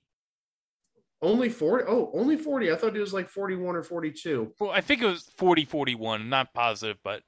[1.23, 1.85] Only 40.
[1.89, 2.71] Oh, only 40.
[2.71, 4.53] I thought he was like 41 or 42.
[4.61, 6.29] Well, I think it was 40 41.
[6.29, 7.23] Not positive, but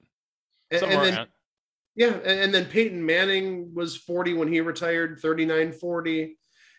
[0.70, 1.28] And, and then, around.
[1.94, 6.36] yeah, and, and then Peyton Manning was 40 when he retired, 39, 40.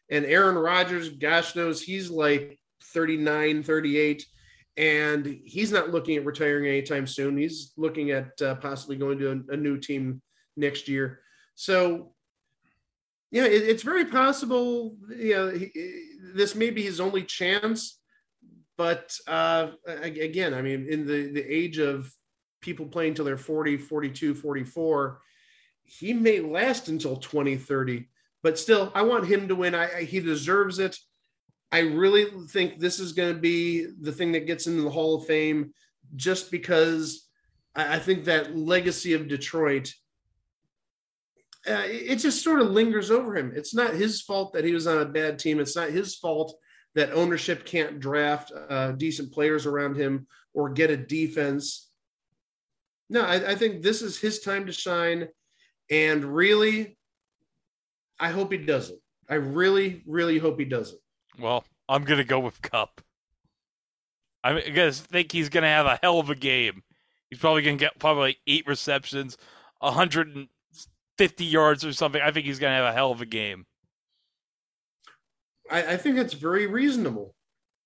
[0.09, 4.25] And Aaron Rodgers, gosh knows, he's like 39, 38.
[4.77, 7.37] And he's not looking at retiring anytime soon.
[7.37, 10.21] He's looking at uh, possibly going to a, a new team
[10.55, 11.19] next year.
[11.55, 12.13] So,
[13.31, 14.95] yeah, it, it's very possible.
[15.09, 15.71] You know, he,
[16.35, 17.99] this may be his only chance.
[18.77, 22.11] But uh, again, I mean, in the, the age of
[22.61, 25.19] people playing till they're 40, 42, 44,
[25.83, 28.07] he may last until 2030.
[28.43, 29.75] But still, I want him to win.
[29.75, 30.97] I, I he deserves it.
[31.71, 35.15] I really think this is going to be the thing that gets into the Hall
[35.15, 35.73] of Fame,
[36.15, 37.27] just because
[37.75, 39.93] I, I think that legacy of Detroit.
[41.67, 43.51] Uh, it just sort of lingers over him.
[43.53, 45.59] It's not his fault that he was on a bad team.
[45.59, 46.55] It's not his fault
[46.95, 51.89] that ownership can't draft uh, decent players around him or get a defense.
[53.09, 55.27] No, I, I think this is his time to shine.
[55.91, 56.96] And really,
[58.19, 58.99] I hope he doesn't.
[59.29, 60.99] I really, really hope he doesn't.
[61.39, 63.01] Well, I'm gonna go with Kupp.
[64.43, 66.83] I gonna think he's gonna have a hell of a game.
[67.29, 69.37] He's probably gonna get probably like eight receptions,
[69.79, 72.21] 150 yards or something.
[72.21, 73.65] I think he's gonna have a hell of a game.
[75.69, 77.35] I, I think that's very reasonable.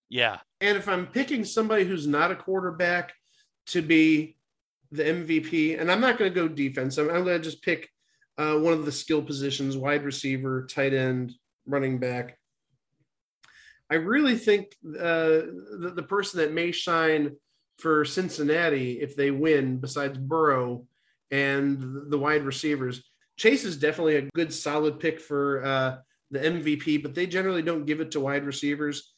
[0.09, 0.39] Yeah.
[0.59, 3.13] And if I'm picking somebody who's not a quarterback
[3.67, 4.37] to be
[4.91, 7.89] the MVP, and I'm not going to go defense, I'm, I'm going to just pick
[8.41, 11.33] uh, one of the skill positions wide receiver, tight end,
[11.67, 12.37] running back.
[13.91, 15.45] I really think uh,
[15.79, 17.35] the, the person that may shine
[17.77, 20.87] for Cincinnati if they win, besides Burrow
[21.29, 23.03] and the wide receivers.
[23.37, 25.97] Chase is definitely a good, solid pick for uh,
[26.31, 29.13] the MVP, but they generally don't give it to wide receivers.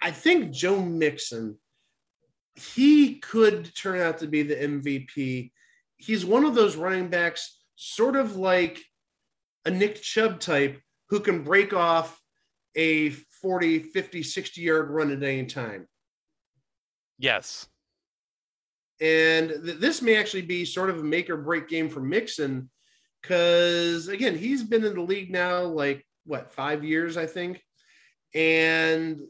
[0.00, 1.58] I think Joe Mixon,
[2.54, 5.50] he could turn out to be the MVP.
[5.96, 8.84] He's one of those running backs, sort of like
[9.64, 12.20] a Nick Chubb type, who can break off
[12.74, 15.86] a 40, 50, 60 yard run at any time.
[17.18, 17.68] Yes.
[19.00, 22.68] And th- this may actually be sort of a make or break game for Mixon
[23.22, 27.62] because, again, he's been in the league now like what, five years, I think.
[28.34, 29.20] And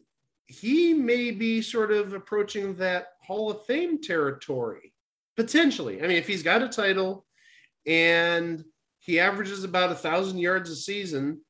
[0.46, 4.94] he may be sort of approaching that Hall of Fame territory
[5.36, 6.02] potentially.
[6.02, 7.26] I mean, if he's got a title
[7.86, 8.64] and
[9.00, 11.40] he averages about a thousand yards a season,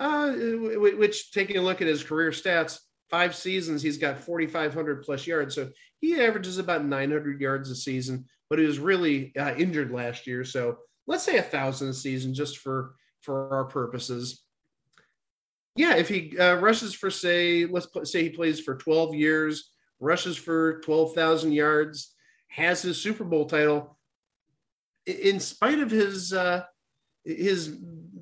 [0.00, 2.78] uh, which taking a look at his career stats,
[3.10, 5.54] five seasons he's got 4,500 plus yards.
[5.54, 10.26] So he averages about 900 yards a season, but he was really uh, injured last
[10.26, 10.44] year.
[10.44, 14.42] So let's say a thousand a season just for for our purposes.
[15.74, 19.70] Yeah, if he uh, rushes for say, let's put, say he plays for 12 years,
[20.00, 22.14] rushes for 12,000 yards,
[22.48, 23.95] has his Super Bowl title.
[25.06, 26.64] In spite of his uh,
[27.24, 27.76] his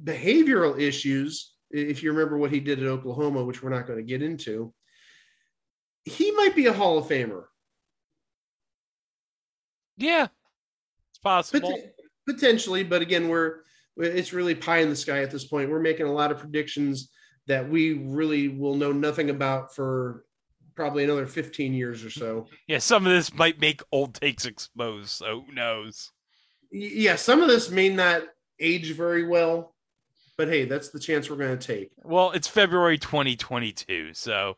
[0.04, 4.04] behavioral issues, if you remember what he did at Oklahoma, which we're not going to
[4.04, 4.72] get into,
[6.04, 7.44] he might be a Hall of Famer.
[9.96, 10.28] Yeah,
[11.10, 11.70] it's possible.
[11.70, 11.80] Pot-
[12.26, 13.60] potentially, but again, we're
[13.96, 15.70] it's really pie in the sky at this point.
[15.70, 17.10] We're making a lot of predictions
[17.46, 20.24] that we really will know nothing about for
[20.74, 22.48] probably another 15 years or so.
[22.66, 26.10] Yeah, some of this might make old takes exposed, so who knows?
[26.76, 28.22] Yeah, some of this may not
[28.58, 29.76] age very well,
[30.36, 31.92] but hey, that's the chance we're going to take.
[32.02, 34.56] Well, it's February 2022, so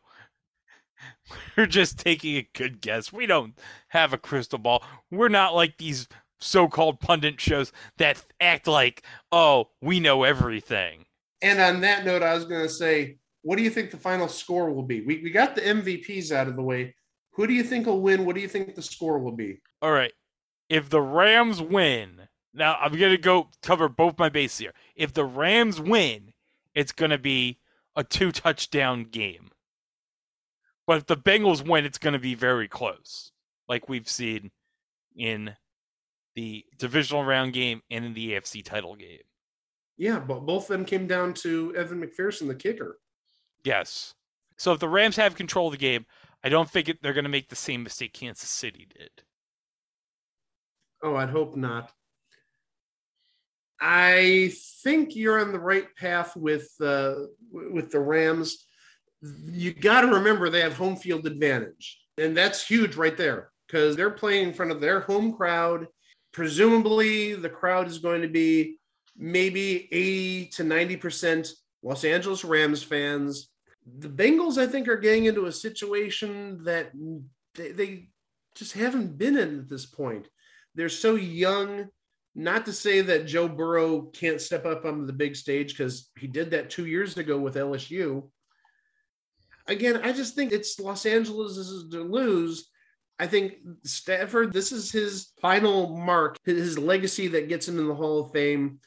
[1.57, 3.13] we're just taking a good guess.
[3.13, 3.55] We don't
[3.89, 4.83] have a crystal ball.
[5.11, 6.07] We're not like these
[6.39, 11.05] so-called pundit shows that act like, "Oh, we know everything."
[11.43, 14.27] And on that note, I was going to say, what do you think the final
[14.27, 15.01] score will be?
[15.01, 16.95] We we got the MVPs out of the way.
[17.33, 18.25] Who do you think will win?
[18.25, 19.61] What do you think the score will be?
[19.83, 20.11] All right.
[20.69, 24.73] If the Rams win, now I'm going to go cover both my bases here.
[24.95, 26.33] If the Rams win,
[26.73, 27.59] it's going to be
[27.95, 29.51] a two touchdown game.
[30.85, 33.31] But if the Bengals win, it's going to be very close,
[33.67, 34.51] like we've seen
[35.15, 35.55] in
[36.35, 39.19] the divisional round game and in the AFC title game.
[39.97, 42.99] Yeah, but both of them came down to Evan McPherson, the kicker.
[43.63, 44.13] Yes.
[44.55, 46.05] So if the Rams have control of the game,
[46.43, 49.23] I don't think they're going to make the same mistake Kansas City did.
[51.03, 51.91] Oh, I'd hope not.
[53.79, 57.15] I think you're on the right path with uh,
[57.51, 58.65] with the Rams.
[59.21, 63.95] You got to remember they have home field advantage, and that's huge right there because
[63.95, 65.87] they're playing in front of their home crowd.
[66.33, 68.77] Presumably, the crowd is going to be
[69.15, 71.49] maybe 80 to 90 percent
[71.83, 73.49] Los Angeles Rams fans.
[73.99, 76.91] The Bengals, I think, are getting into a situation that
[77.55, 78.09] they, they
[78.55, 80.27] just haven't been in at this point.
[80.77, 81.89] They're so young
[82.35, 86.27] not to say that Joe Burrow can't step up on the big stage because he
[86.27, 88.29] did that two years ago with LSU.
[89.65, 92.69] Again, I just think it's Los Angeles is to lose.
[93.19, 97.95] I think Stafford, this is his final mark, his legacy that gets him in the
[97.95, 98.79] Hall of Fame.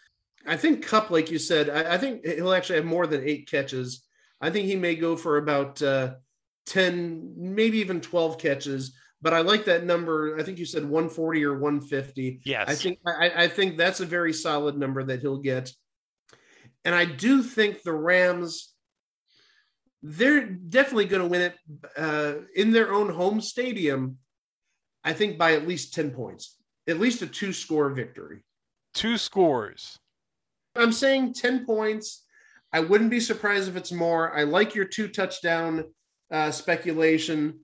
[0.47, 3.51] I think Kupp, like you said, I, I think he'll actually have more than eight
[3.51, 4.07] catches.
[4.41, 6.15] I think he may go for about uh,
[6.67, 10.39] 10, maybe even 12 catches but I like that number.
[10.39, 12.41] I think you said 140 or 150.
[12.45, 12.69] Yes.
[12.69, 15.73] I think I, I, think that's a very solid number that he'll get.
[16.85, 18.73] And I do think the Rams,
[20.03, 21.55] they're definitely going to win it
[21.97, 24.17] uh, in their own home stadium.
[25.05, 26.57] I think by at least 10 points,
[26.89, 28.43] at least a two score victory.
[28.95, 29.99] Two scores.
[30.75, 32.25] I'm saying 10 points.
[32.73, 34.37] I wouldn't be surprised if it's more.
[34.37, 35.85] I like your two touchdown
[36.31, 37.61] uh, speculation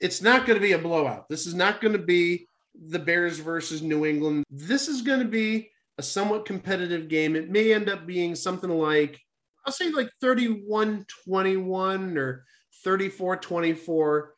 [0.00, 1.28] it's not going to be a blowout.
[1.28, 2.46] This is not going to be
[2.88, 4.44] the Bears versus New England.
[4.50, 7.36] This is going to be a somewhat competitive game.
[7.36, 9.20] It may end up being something like,
[9.66, 12.44] I'll say like 31 21 or
[12.82, 14.34] 34 24,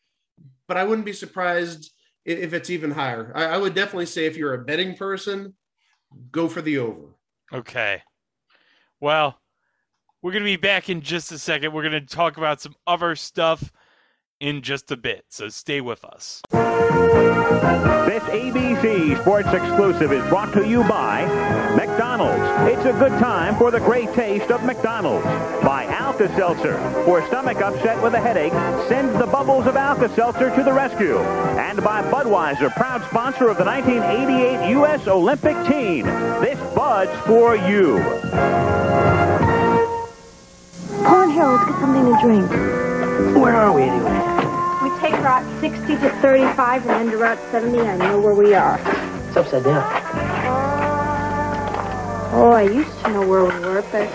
[0.66, 1.93] but I wouldn't be surprised
[2.24, 3.32] if it's even higher.
[3.34, 5.55] I, I would definitely say if you're a betting person,
[6.32, 7.14] go for the over.
[7.53, 8.03] Okay.
[9.01, 9.39] Well,
[10.22, 11.72] we're going to be back in just a second.
[11.72, 13.72] We're going to talk about some other stuff
[14.43, 16.43] in just a bit, so stay with us.
[16.51, 21.24] This ABC Sports exclusive is brought to you by
[21.76, 22.43] McDonald's.
[22.70, 25.24] It's a good time for the great taste of McDonald's.
[25.64, 27.05] By Alka Alka-Seltzer.
[27.05, 28.53] For stomach upset with a headache,
[28.88, 31.18] send the bubbles of Alka-Seltzer to the rescue.
[31.18, 35.09] And by Budweiser, proud sponsor of the 1988 U.S.
[35.09, 36.05] Olympic team.
[36.40, 37.99] This Bud's for you.
[41.03, 42.51] Paul and Harold, let's get something to drink.
[43.43, 44.32] Where are we anyway?
[45.03, 47.80] We take Route 60 to 35 and then to Route 70.
[47.80, 48.78] I know where we are.
[49.26, 49.82] It's upside down.
[52.32, 54.09] Oh, I used to know where we were, but...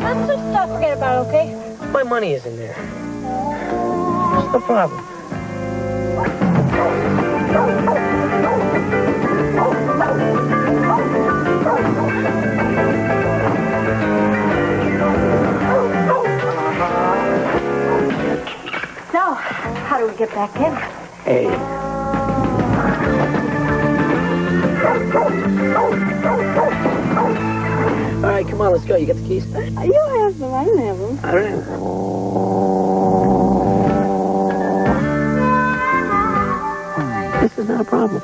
[0.00, 1.86] Let's just uh, forget about it, okay?
[1.92, 2.74] My money is in there.
[4.34, 5.13] What's the problem?
[19.84, 20.74] How do we get back in?
[21.24, 21.46] Hey.
[28.16, 28.96] All right, come on, let's go.
[28.96, 29.46] You got the keys?
[29.46, 30.54] You have them.
[30.54, 31.18] I don't have them.
[31.24, 31.56] All right.
[37.42, 38.20] This is not a problem.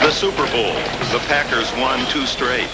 [0.00, 0.72] The Super Bowl.
[1.12, 2.70] The Packers won two straight.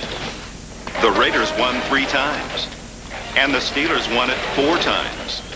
[1.03, 2.69] The Raiders won three times.
[3.37, 5.52] And the Steelers won it four times.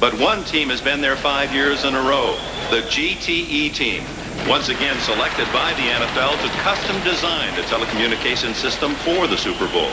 [0.00, 2.36] But one team has been there five years in a row.
[2.70, 4.04] The GTE team.
[4.48, 9.66] Once again selected by the NFL to custom design the telecommunication system for the Super
[9.72, 9.90] Bowl.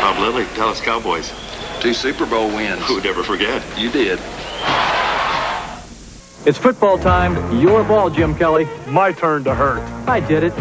[0.00, 1.32] Bob Lilly, Dallas Cowboys.
[1.80, 2.82] Two Super Bowl wins.
[2.82, 3.62] Who'd ever forget?
[3.78, 4.18] You did.
[6.44, 7.60] It's football time.
[7.60, 8.66] Your ball, Jim Kelly.
[8.88, 9.80] My turn to hurt.
[10.08, 10.52] I did it.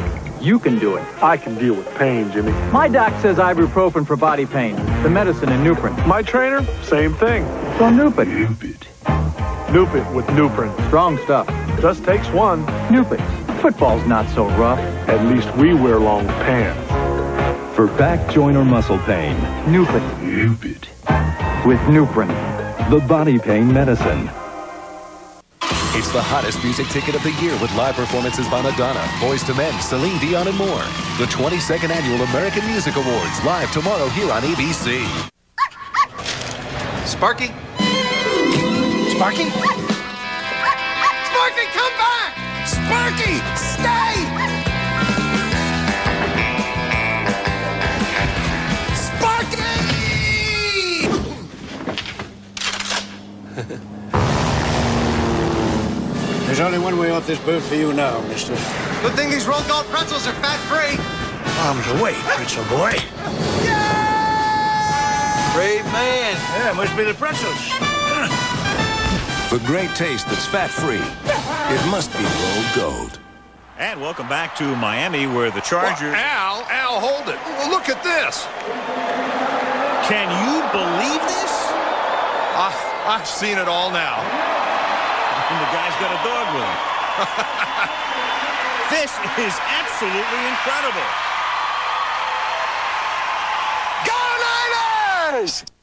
[0.45, 1.03] You can do it.
[1.23, 2.51] I can deal with pain, Jimmy.
[2.71, 4.75] My doc says ibuprofen for body pain.
[5.01, 6.05] The medicine in Nuprin.
[6.05, 7.43] My trainer, same thing.
[7.79, 8.45] So Nuprin.
[9.73, 10.71] Nupe it with Nuprin.
[10.85, 11.47] Strong stuff.
[11.81, 12.63] Just takes one.
[12.89, 13.19] Nuprin.
[13.59, 14.77] Football's not so rough.
[15.09, 17.75] At least we wear long pants.
[17.75, 19.35] For back, joint, or muscle pain,
[19.65, 20.21] Nuprin.
[20.21, 20.87] Nupid.
[21.65, 22.29] With Nuprin.
[22.91, 24.29] The body pain medicine.
[25.97, 29.55] It's the hottest music ticket of the year with live performances by Madonna, Boyz II
[29.55, 30.83] Men, Celine Dion, and more.
[31.15, 35.07] The 22nd Annual American Music Awards live tomorrow here on ABC.
[37.07, 37.47] Sparky?
[39.15, 39.47] Sparky?
[41.31, 42.35] Sparky, come back!
[42.67, 44.34] Sparky, stay!
[56.55, 58.53] There's only one way off this boat for you now, mister.
[59.01, 60.95] Good thing these Rold Gold pretzels are fat-free.
[61.67, 62.95] Arms away, pretzel boy.
[65.51, 66.31] Brave man.
[66.55, 67.59] Yeah, must be the pretzels.
[69.49, 71.03] For great taste that's fat-free,
[71.75, 73.19] it must be Rold Gold.
[73.77, 76.15] And welcome back to Miami, where the Chargers.
[76.15, 77.69] Al, Al, hold it.
[77.69, 78.45] Look at this.
[80.07, 81.67] Can you believe this?
[82.55, 82.71] I,
[83.07, 84.54] I've seen it all now.
[85.49, 86.79] And the guy's got a dog with him.
[88.89, 91.05] this is absolutely incredible.
[94.05, 95.74] Go Niners!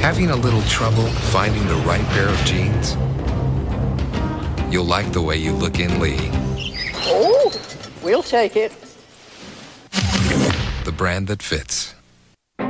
[0.00, 2.96] Having a little trouble finding the right pair of jeans?
[4.72, 6.30] You'll like the way you look in Lee.
[7.04, 7.52] Oh,
[8.02, 8.72] we'll take it.
[10.84, 11.94] The brand that fits.
[12.58, 12.66] Do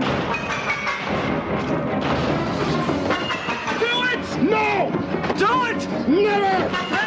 [4.11, 4.43] it!
[4.43, 4.91] No!
[5.39, 6.09] Do it!
[6.09, 7.00] Never!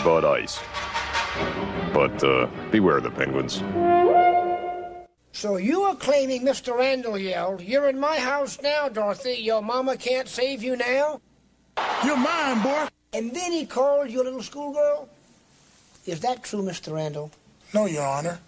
[0.00, 0.58] Drink Bud Ice.
[1.92, 3.62] But uh, beware the penguins.
[5.32, 6.76] So you are claiming Mr.
[6.76, 9.34] Randle yelled, You're in my house now, Dorothy.
[9.40, 11.20] Your mama can't save you now?
[12.04, 12.88] You're mine, boy.
[13.12, 15.08] And then he called you a little schoolgirl?
[16.06, 16.94] Is that true, Mr.
[16.94, 17.30] Randle?
[17.74, 18.38] No, Your Honor.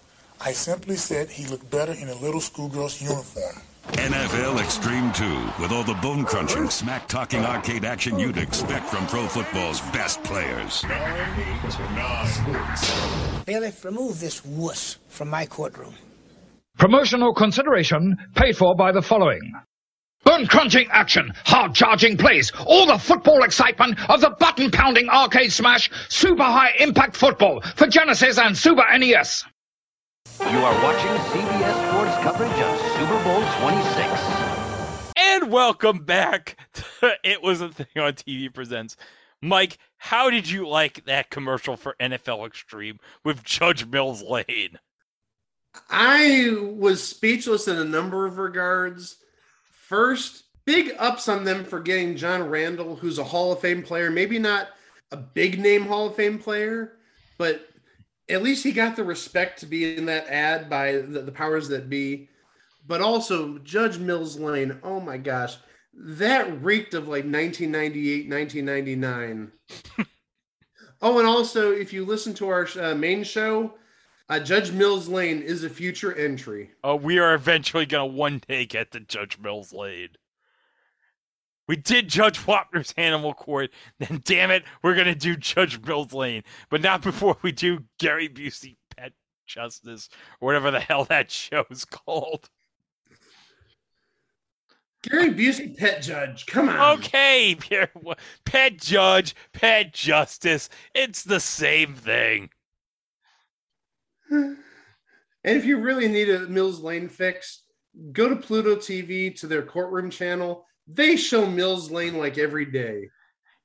[0.40, 3.62] I simply said he looked better in a little schoolgirl's uniform.
[3.88, 9.06] NFL Extreme 2, with all the bone crunching, smack talking arcade action you'd expect from
[9.06, 10.84] pro football's best players.
[13.44, 15.94] Bailiff, remove this wuss from my courtroom.
[16.78, 19.52] Promotional consideration paid for by the following.
[20.24, 25.52] bone crunching action, hard charging plays, all the football excitement of the button pounding arcade
[25.52, 29.44] smash, super high impact football for Genesis and Super NES.
[30.40, 35.12] You are watching CBS Sports coverage of Super Bowl 26.
[35.16, 36.84] And welcome back to
[37.24, 38.96] It Was a Thing on TV Presents.
[39.40, 44.78] Mike, how did you like that commercial for NFL Extreme with Judge Mills Lane?
[45.90, 49.16] I was speechless in a number of regards.
[49.72, 54.12] First, big ups on them for getting John Randle, who's a Hall of Fame player,
[54.12, 54.68] maybe not
[55.10, 56.92] a big name Hall of Fame player,
[57.36, 57.68] but
[58.28, 61.66] at least he got the respect to be in that ad by the, the powers
[61.66, 62.28] that be.
[62.86, 65.56] But also, Judge Mills Lane, oh my gosh,
[65.94, 69.52] that reeked of like 1998, 1999.
[71.02, 73.74] oh, and also, if you listen to our uh, main show,
[74.28, 76.70] uh, Judge Mills Lane is a future entry.
[76.82, 80.08] Oh, we are eventually going to one day get to Judge Mills Lane.
[81.68, 86.12] We did Judge Wapner's Animal Court, then damn it, we're going to do Judge Mills
[86.12, 86.42] Lane.
[86.70, 89.12] But not before we do Gary Busey Pet
[89.46, 90.08] Justice,
[90.40, 92.50] or whatever the hell that show is called.
[95.02, 96.98] Gary Busey, Pet Judge, come on.
[96.98, 97.56] Okay,
[98.44, 102.50] Pet Judge, Pet Justice, it's the same thing.
[105.44, 107.62] And if you really need a Mills Lane fix,
[108.12, 110.64] go to Pluto TV to their courtroom channel.
[110.86, 113.08] They show Mills Lane like every day.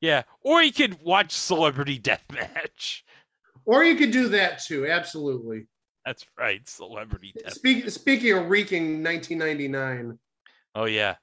[0.01, 3.03] Yeah, or you could watch Celebrity Deathmatch.
[3.65, 4.87] Or you could do that too.
[4.87, 5.67] Absolutely.
[6.03, 7.53] That's right, Celebrity Deathmatch.
[7.53, 10.17] Speak, speaking of reeking 1999.
[10.73, 11.15] Oh yeah.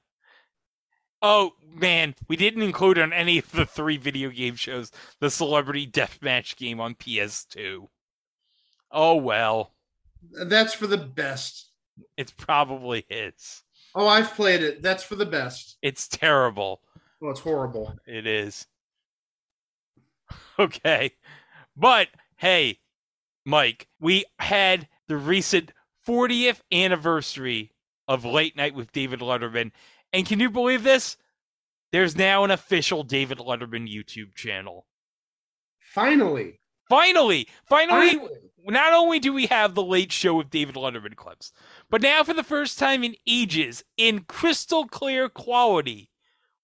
[1.27, 5.87] Oh man, we didn't include on any of the three video game shows the Celebrity
[5.87, 7.89] Deathmatch game on PS2.
[8.93, 9.73] Oh well.
[10.31, 11.71] That's for the best.
[12.19, 13.63] It's probably is.
[13.95, 14.83] Oh, I've played it.
[14.83, 15.79] That's for the best.
[15.81, 16.83] It's terrible.
[17.23, 17.99] Well, it's horrible.
[18.07, 18.67] It is.
[20.59, 21.13] Okay.
[21.75, 22.81] But hey,
[23.47, 25.73] Mike, we had the recent
[26.07, 27.73] 40th anniversary
[28.07, 29.73] of Late Night with David Letterman.
[30.15, 31.19] And can you believe this?
[31.93, 34.87] There's now an official David Letterman YouTube channel.
[35.93, 36.61] Finally.
[36.89, 37.49] Finally.
[37.67, 38.11] Finally.
[38.17, 38.29] Finally
[38.67, 41.53] not only do we have the late show with David Letterman clips,
[41.91, 46.11] but now for the first time in ages, in crystal clear quality,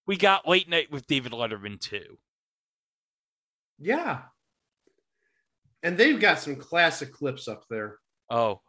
[0.06, 2.18] we got Late Night with David Letterman too.
[3.78, 4.22] Yeah.
[5.82, 7.98] And they've got some classic clips up there.
[8.28, 8.60] Oh.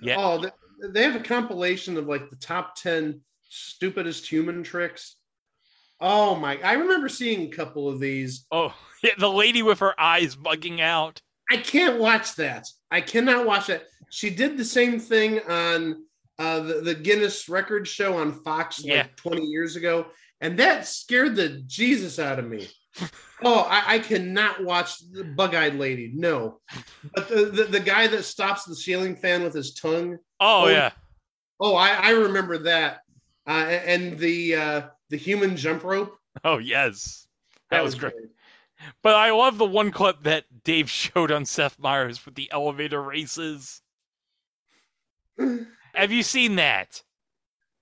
[0.00, 0.16] Yeah.
[0.18, 0.44] Oh,
[0.90, 3.20] they have a compilation of like the top 10
[3.54, 5.16] stupidest human tricks.
[6.00, 8.46] Oh my, I remember seeing a couple of these.
[8.50, 11.22] Oh, yeah, the lady with her eyes bugging out.
[11.50, 12.66] I can't watch that.
[12.90, 13.84] I cannot watch that.
[14.10, 16.04] She did the same thing on
[16.38, 20.06] uh, the, the Guinness Record Show on Fox like 20 years ago,
[20.40, 22.68] and that scared the Jesus out of me.
[23.42, 26.12] oh, I, I, cannot watch the bug-eyed lady.
[26.14, 26.60] No,
[27.14, 30.18] but the, the, the guy that stops the ceiling fan with his tongue.
[30.38, 30.90] Oh, oh yeah.
[31.60, 33.00] Oh, I, I remember that.
[33.46, 33.50] Uh,
[33.86, 36.18] and the uh, the human jump rope.
[36.44, 37.26] Oh yes,
[37.70, 38.14] that, that was, was great.
[38.14, 38.30] great.
[39.02, 43.02] But I love the one clip that Dave showed on Seth Meyers with the elevator
[43.02, 43.82] races.
[45.94, 47.02] have you seen that?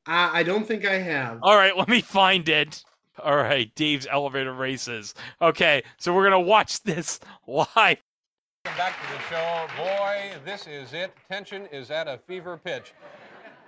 [0.06, 1.38] Uh, I don't think I have.
[1.42, 2.82] All right, let me find it.
[3.22, 5.14] All right, Dave's elevator races.
[5.40, 7.98] Okay, so we're going to watch this live.
[8.64, 9.66] Welcome back to the show.
[9.76, 11.12] Boy, this is it.
[11.30, 12.94] Tension is at a fever pitch.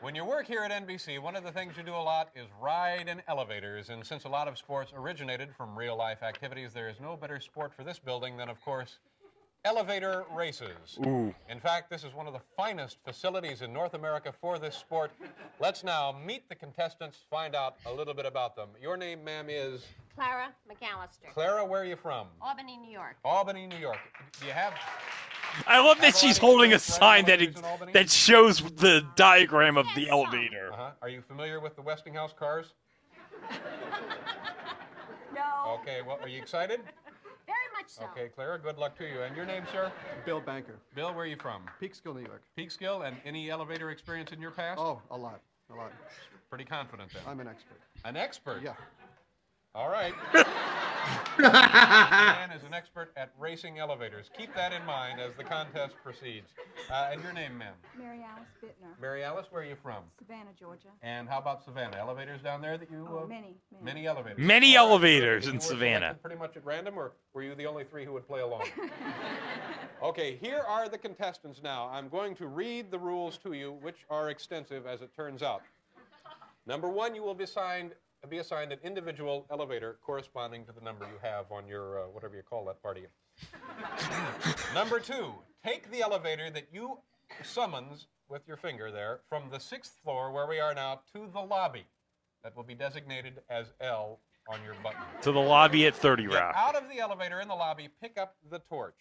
[0.05, 2.45] When you work here at NBC, one of the things you do a lot is
[2.61, 3.89] ride in elevators.
[3.89, 7.41] And since a lot of sports originated from real life activities, there is no better
[7.41, 8.99] sport for this building than, of course,
[9.65, 10.99] elevator races.
[11.07, 11.35] Ooh.
[11.49, 15.11] In fact, this is one of the finest facilities in North America for this sport.
[15.59, 18.69] Let's now meet the contestants, find out a little bit about them.
[18.83, 19.87] Your name, ma'am, is?
[20.15, 21.33] Clara McAllister.
[21.33, 22.27] Clara, where are you from?
[22.43, 23.17] Albany, New York.
[23.25, 23.97] Albany, New York.
[24.39, 24.75] Do you have.
[25.67, 27.57] I love that she's holding a sign that it,
[27.93, 30.73] that shows the diagram of the elevator.
[30.73, 30.91] Uh-huh.
[31.03, 32.75] Are you familiar with the Westinghouse cars?
[35.35, 35.79] no.
[35.81, 36.81] Okay, well, are you excited?
[37.47, 38.05] Very much so.
[38.05, 39.23] Okay, Clara, good luck to you.
[39.23, 39.93] And your name, sir?
[40.25, 40.77] Bill Banker.
[40.95, 41.63] Bill, where are you from?
[41.81, 42.43] Peekskill, New York.
[42.57, 44.81] Peekskill, and any elevator experience in your past?
[44.81, 45.41] Oh, a lot.
[45.71, 45.93] A lot.
[46.49, 47.23] Pretty confident then.
[47.27, 47.81] I'm an expert.
[48.05, 48.61] An expert?
[48.63, 48.75] Yeah.
[49.75, 50.15] All right.
[51.39, 54.31] man is an expert at racing elevators.
[54.39, 56.47] Keep that in mind as the contest proceeds.
[56.89, 57.75] Uh, and your name, ma'am?
[57.99, 59.01] Mary Alice Bittner.
[59.01, 60.05] Mary Alice, where are you from?
[60.19, 60.91] Savannah, Georgia.
[61.03, 61.97] And how about Savannah?
[61.97, 63.05] Elevators down there that you?
[63.11, 63.85] Oh, uh, many, many.
[63.85, 64.39] Many elevators.
[64.39, 64.91] Many All right.
[64.93, 66.17] elevators You in Savannah.
[66.23, 68.67] Pretty much at random, or were you the only three who would play along?
[70.05, 71.89] okay, here are the contestants now.
[71.93, 75.63] I'm going to read the rules to you, which are extensive as it turns out.
[76.67, 77.91] Number one, you will be assigned
[78.29, 82.37] be assigned an individual elevator corresponding to the number you have on your uh, whatever
[82.37, 83.03] you call that party.
[84.75, 85.33] number two,
[85.65, 86.99] take the elevator that you
[87.43, 91.41] summons with your finger there from the sixth floor where we are now to the
[91.41, 91.85] lobby
[92.43, 95.01] that will be designated as L on your button.
[95.23, 96.55] To the lobby at 30 Get Rock.
[96.57, 98.95] out of the elevator in the lobby, pick up the torch.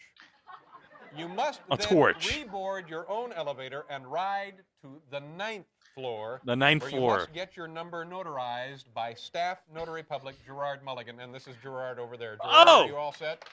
[1.15, 2.29] You must A then torch.
[2.29, 6.41] reboard your own elevator and ride to the ninth floor.
[6.45, 7.11] The ninth where floor.
[7.13, 11.55] You must get your number notarized by staff notary public Gerard Mulligan, and this is
[11.61, 12.37] Gerard over there.
[12.37, 12.83] Gerard, Oh!
[12.83, 13.43] are you all set?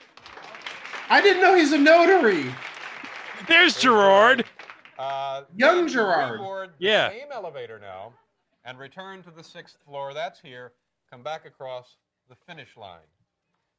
[1.09, 2.53] I didn't know he's a notary.
[3.49, 4.45] There's Gerard.
[4.99, 6.41] Uh, Young Gerard.
[6.41, 7.09] Reboard the Yeah.
[7.11, 8.13] same elevator now,
[8.65, 10.13] and return to the sixth floor.
[10.15, 10.73] That's here.
[11.11, 11.97] Come back across
[12.29, 13.01] the finish line.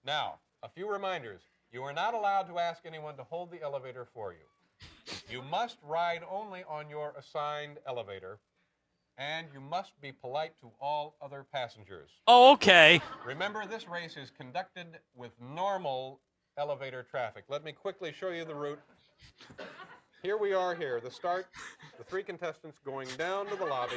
[0.03, 1.41] Now, a few reminders.
[1.72, 4.39] You are not allowed to ask anyone to hold the elevator for you.
[5.30, 8.39] You must ride only on your assigned elevator,
[9.18, 12.09] and you must be polite to all other passengers.
[12.28, 13.01] Oh, okay.
[13.26, 16.20] Remember, this race is conducted with normal
[16.57, 17.45] elevator traffic.
[17.49, 18.80] Let me quickly show you the route.
[20.24, 21.47] Here we are here, the start,
[21.97, 23.95] the three contestants going down to the lobby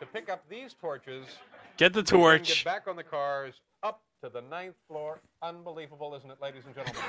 [0.00, 1.26] to pick up these torches.
[1.78, 2.48] Get the torch.
[2.48, 5.20] Get back on the cars, up to the ninth floor.
[5.40, 7.02] Unbelievable, isn't it, ladies and gentlemen?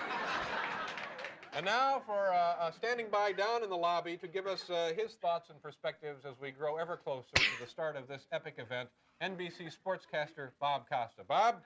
[1.56, 4.92] And now for uh, uh, standing by down in the lobby to give us uh,
[4.98, 8.56] his thoughts and perspectives as we grow ever closer to the start of this epic
[8.58, 8.90] event,
[9.22, 11.26] NBC sportscaster Bob Costas.
[11.28, 11.58] Bob?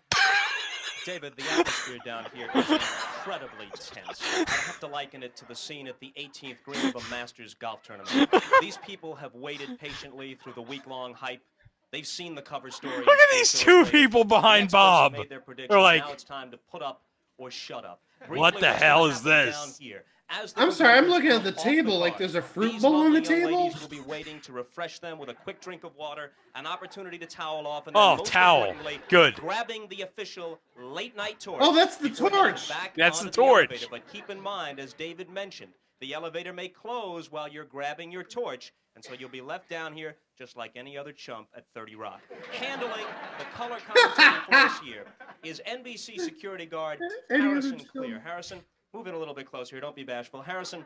[1.06, 4.22] David, the atmosphere down here is incredibly tense.
[4.22, 7.54] I have to liken it to the scene at the 18th green of a Masters
[7.54, 8.30] golf tournament.
[8.60, 11.42] These people have waited patiently through the week-long hype.
[11.94, 12.98] They've seen the cover story.
[12.98, 15.16] Look at these two people behind Bob.
[15.16, 17.04] They're like, now it's time to put up
[17.38, 18.02] or shut up.
[18.28, 19.78] What the hell is this?
[19.78, 20.04] here?
[20.30, 22.82] As I'm sorry, I'm looking at the come off table like there's a fruit these
[22.82, 23.64] bowl on the table.
[23.66, 27.18] ladies will be waiting to refresh them with a quick drink of water, an opportunity
[27.20, 28.64] to towel off, and Oh, most towel.
[28.66, 29.36] importantly, Good.
[29.36, 31.60] grabbing the official late night torch.
[31.64, 32.70] Oh, that's the torch.
[32.98, 33.70] That's the onto torch.
[33.70, 33.88] elevator.
[33.90, 38.24] But keep in mind, as David mentioned, the elevator may close while you're grabbing your
[38.24, 41.96] torch, and so you'll be left down here just like any other chump at 30
[41.96, 42.22] Rock.
[42.52, 43.06] Handling
[43.40, 45.06] the color commentary for this year
[45.44, 47.80] is NBC security guard Harrison.
[47.92, 48.20] Clear.
[48.20, 48.62] Harrison,
[48.94, 49.82] move in a little bit closer here.
[49.82, 50.42] Don't be bashful.
[50.42, 50.86] Harrison,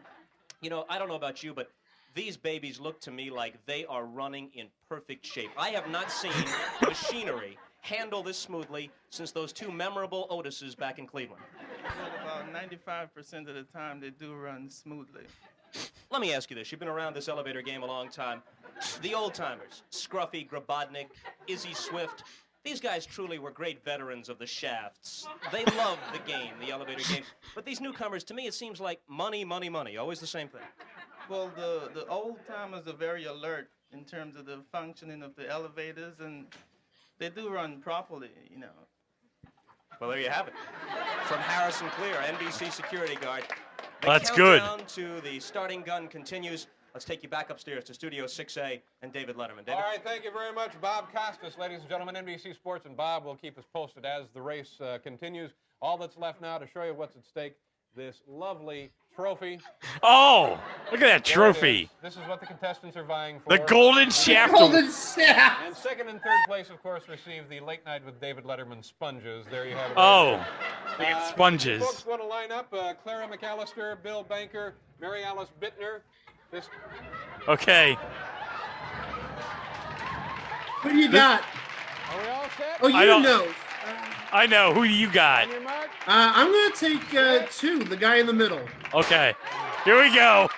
[0.62, 1.70] you know, I don't know about you, but
[2.14, 5.52] these babies look to me like they are running in perfect shape.
[5.58, 6.32] I have not seen
[6.82, 11.42] machinery handle this smoothly since those two memorable Otises back in Cleveland.
[12.26, 15.24] Well, about 95% of the time, they do run smoothly.
[16.12, 16.72] Let me ask you this.
[16.72, 18.44] You've been around this elevator game a long time.
[19.02, 21.08] The old timers, Scruffy, Grabodnik,
[21.48, 22.24] Izzy Swift,
[22.64, 25.28] these guys truly were great veterans of the shafts.
[25.52, 27.24] They loved the game, the elevator game.
[27.56, 29.98] But these newcomers, to me, it seems like money, money, money.
[29.98, 30.62] Always the same thing.
[31.30, 35.50] Well, the, the old timers are very alert in terms of the functioning of the
[35.50, 36.46] elevators, and
[37.20, 38.68] they do run properly, you know.
[40.00, 40.54] Well, there you have it.
[41.26, 43.44] From Harrison Clear, NBC security guard.
[44.02, 44.64] The That's good.
[44.88, 46.66] to the starting gun continues.
[46.96, 49.58] Let's take you back upstairs to Studio 6A and David Letterman.
[49.64, 49.76] David?
[49.76, 52.16] All right, thank you very much, Bob Costas, ladies and gentlemen.
[52.16, 55.52] NBC Sports and Bob will keep us posted as the race uh, continues.
[55.84, 57.54] All that's left now to show you what's at stake
[57.96, 59.60] this lovely trophy.
[60.04, 60.60] Oh,
[60.92, 61.84] look at that There trophy.
[61.84, 61.90] is.
[62.02, 63.58] This is what the contestants are vying for.
[63.58, 64.52] The golden shaft.
[64.54, 65.64] The Golden shaft.
[65.66, 69.46] And second and third place, of course, receive the late night with David Letterman sponges.
[69.52, 69.98] There you have it.
[69.98, 70.44] Oh,
[70.98, 71.82] they get Uh, sponges.
[71.84, 76.00] Folks want to line up uh, Clara McAllister, Bill Banker, Mary Alice Bittner.
[76.52, 76.68] This
[77.48, 77.98] Okay.
[80.82, 81.42] Who do you got?
[82.12, 82.78] Are we all set?
[82.82, 83.48] Oh, you I don't- know.
[84.34, 84.74] I know.
[84.74, 85.44] Who do you got?
[85.44, 85.90] On your mark.
[86.08, 87.80] Uh, I'm gonna take uh, two.
[87.84, 88.62] The guy in the middle.
[88.94, 89.34] Okay.
[89.86, 90.50] Here we go.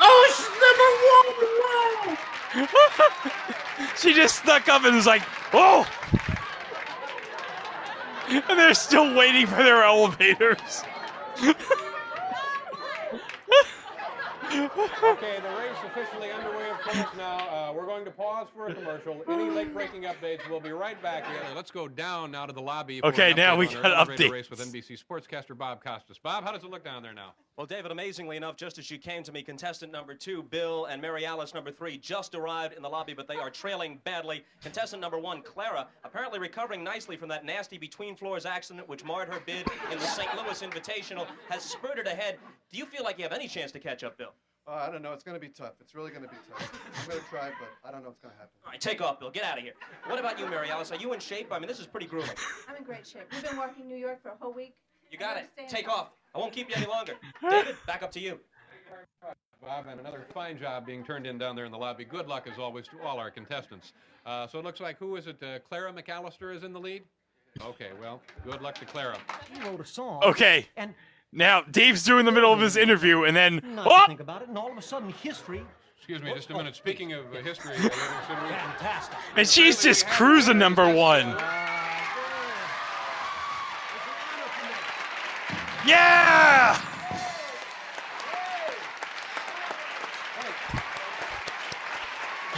[0.00, 0.90] Oh, she's number
[2.06, 2.18] one!
[2.72, 3.92] Wow!
[3.96, 5.22] she just stuck up and was like,
[5.52, 5.86] "Oh!"
[8.28, 10.84] And they're still waiting for their elevators.
[14.50, 17.48] Okay, the race officially underway, of course, now.
[17.48, 19.22] Uh, we're going to pause for a commercial.
[19.28, 21.40] Any late breaking updates, we'll be right back here.
[21.54, 23.00] Let's go down now to the lobby.
[23.04, 26.18] Okay, now we on our got elevator race with NBC Sportscaster Bob Costas.
[26.18, 27.34] Bob, how does it look down there now?
[27.56, 31.02] Well, David, amazingly enough, just as you came to me, contestant number two, Bill, and
[31.02, 34.44] Mary Alice number three just arrived in the lobby, but they are trailing badly.
[34.62, 39.28] Contestant number one, Clara, apparently recovering nicely from that nasty between floors accident which marred
[39.28, 40.28] her bid in the St.
[40.36, 42.38] Louis Invitational, has spurted ahead.
[42.70, 44.34] Do you feel like you have any chance to catch up, Bill?
[44.68, 45.12] Uh, I don't know.
[45.12, 45.74] It's going to be tough.
[45.80, 46.72] It's really going to be tough.
[47.00, 48.52] I'm going to try, but I don't know what's going to happen.
[48.66, 49.30] All right, take off, Bill.
[49.30, 49.72] Get out of here.
[50.06, 50.92] What about you, Mary Alice?
[50.92, 51.52] Are you in shape?
[51.52, 52.30] I mean, this is pretty grueling.
[52.68, 53.22] I'm in great shape.
[53.32, 54.74] We've been working New York for a whole week.
[55.10, 55.48] You got it.
[55.58, 55.70] understand.
[55.70, 56.10] Take off.
[56.34, 57.14] I won't keep you any longer.
[57.50, 58.38] David, back up to you.
[59.62, 62.04] Bob, and another fine job being turned in down there in the lobby.
[62.04, 63.92] Good luck, as always, to all our contestants.
[64.24, 65.42] Uh, so it looks like, who is it?
[65.42, 67.02] Uh, Clara McAllister is in the lead?
[67.62, 69.16] Okay, well, good luck to Clara.
[69.52, 70.22] He wrote a song.
[70.22, 70.66] Okay.
[70.76, 70.94] And
[71.32, 74.00] Now Dave's doing the middle of his interview, and then not oh!
[74.00, 75.62] to think about it, and all of a sudden, history.
[75.96, 76.74] Excuse me, just a minute.
[76.74, 79.18] Speaking of uh, history, uh, ladies and gentlemen, Fantastic.
[79.36, 81.36] and she's just cruising number one.
[85.86, 86.80] Yeah.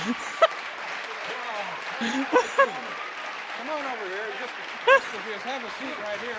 [2.01, 4.27] Come on over here.
[4.41, 4.55] Just,
[4.87, 6.37] just, just have a seat right here.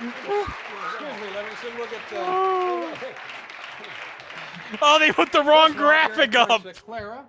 [0.00, 1.70] Excuse me, Livingston.
[1.76, 2.00] We'll get.
[2.12, 3.12] Uh, hey,
[4.80, 6.64] Oh, they put the wrong First of all, here, graphic up.
[6.66, 7.24] uh, Clara.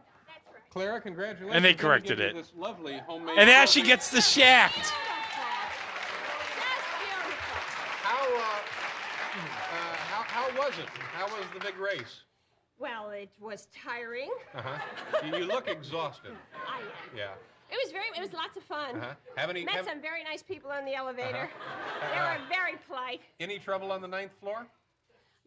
[0.69, 1.55] Clara, congratulations.
[1.55, 2.33] And they corrected it.
[2.35, 3.37] This lovely homemade.
[3.39, 4.89] And now she gets the shaft.
[8.03, 10.87] How, uh, uh, how, how was it?
[11.13, 12.21] How was the big race?
[12.79, 14.29] Well, it was tiring.
[14.55, 14.79] Uh-huh.
[15.25, 16.31] You, you look exhausted.
[16.67, 16.85] I am.
[17.17, 17.27] Yeah.
[17.71, 18.05] It was very.
[18.17, 18.95] It was lots of fun.
[18.97, 19.13] Uh-huh.
[19.37, 21.49] Have any, Met have, some very nice people on the elevator.
[21.49, 22.07] Uh-huh.
[22.11, 23.21] They Uh, were very polite.
[23.39, 24.67] any trouble on the ninth floor?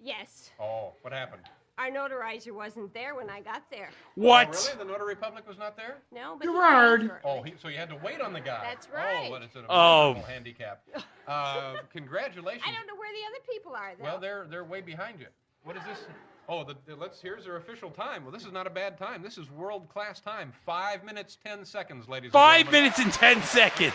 [0.03, 0.51] Yes.
[0.61, 1.43] Oh, what happened?
[1.77, 3.91] Our notarizer wasn't there when I got there.
[4.15, 4.49] What?
[4.49, 4.79] Oh, really?
[4.79, 5.97] The notary public was not there?
[6.13, 7.01] No, but he Gerard.
[7.01, 7.11] paid.
[7.25, 8.61] Oh, he, so you had to wait on the guy.
[8.63, 9.29] That's Oh, right.
[9.31, 10.15] but it's an Oh.
[10.17, 10.23] oh.
[10.23, 10.83] handicap.
[11.27, 12.63] Uh, congratulations.
[12.69, 14.05] I don't know where the other people are, though.
[14.05, 15.27] Well, they're they're way behind you.
[15.63, 16.05] What is this?
[16.49, 18.23] Oh, the, the- let's here's their official time.
[18.25, 19.23] Well, this is not a bad time.
[19.23, 20.53] This is world class time.
[20.67, 22.33] Five minutes ten seconds, ladies.
[22.33, 22.83] Five and gentlemen.
[22.83, 23.95] minutes and ten seconds.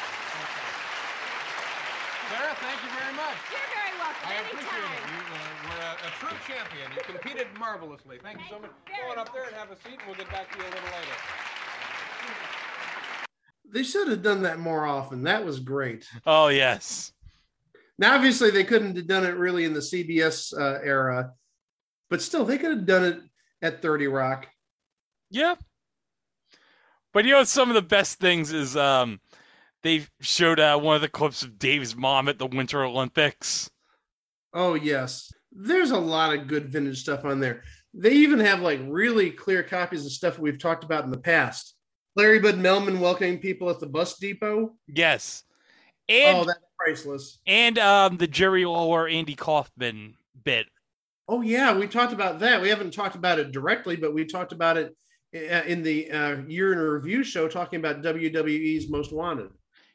[2.30, 3.38] Sarah, thank you very much.
[3.52, 4.26] You're very welcome.
[4.26, 5.04] I appreciate it.
[5.10, 5.38] You uh,
[5.70, 6.92] were a, a true champion.
[6.96, 8.18] You competed marvelously.
[8.22, 8.72] Thank you so much.
[8.86, 10.70] Go on up there and have a seat, and we'll get back to you a
[10.74, 11.18] little later.
[13.72, 15.24] They should have done that more often.
[15.24, 16.08] That was great.
[16.26, 17.12] Oh yes.
[18.00, 21.34] Now, obviously, they couldn't have done it really in the CBS uh, era,
[22.10, 23.20] but still, they could have done it
[23.62, 24.48] at 30 Rock.
[25.30, 25.56] Yeah.
[27.14, 29.20] But you know, some of the best things is um,
[29.84, 33.70] they showed uh, one of the clips of Dave's mom at the Winter Olympics.
[34.54, 35.32] Oh, yes.
[35.52, 37.64] There's a lot of good vintage stuff on there.
[37.94, 41.76] They even have like really clear copies of stuff we've talked about in the past.
[42.16, 44.76] Larry Bud Melman welcoming people at the bus depot.
[44.88, 45.44] Yes.
[46.08, 47.40] And oh, that's priceless.
[47.46, 50.68] and um, the Jerry Lawler Andy Kaufman bit.
[51.30, 51.78] Oh, yeah.
[51.78, 52.60] We talked about that.
[52.60, 54.96] We haven't talked about it directly, but we talked about it
[55.36, 59.52] uh, in the uh, year in review show talking about WWE's Most Wanted.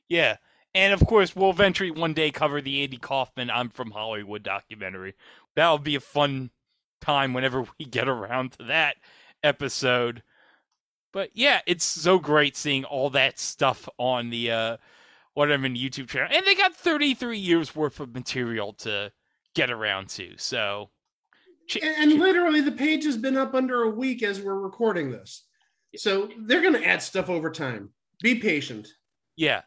[0.09, 0.37] Yeah.
[0.76, 5.14] And of course, we'll eventually one day cover the Andy Kaufman I'm from Hollywood documentary.
[5.57, 6.51] That'll be a fun
[7.01, 8.97] time whenever we get around to that
[9.43, 10.22] episode.
[11.12, 14.76] But yeah, it's so great seeing all that stuff on the uh
[15.35, 16.28] whatever YouTube channel.
[16.32, 19.11] And they got 33 years worth of material to
[19.55, 20.35] get around to.
[20.39, 20.91] So
[21.83, 25.45] And, and literally, the page has been up under a week as we're recording this.
[25.97, 27.91] So they're going to add stuff over time.
[28.23, 28.89] Be patient.
[29.37, 29.62] yeah.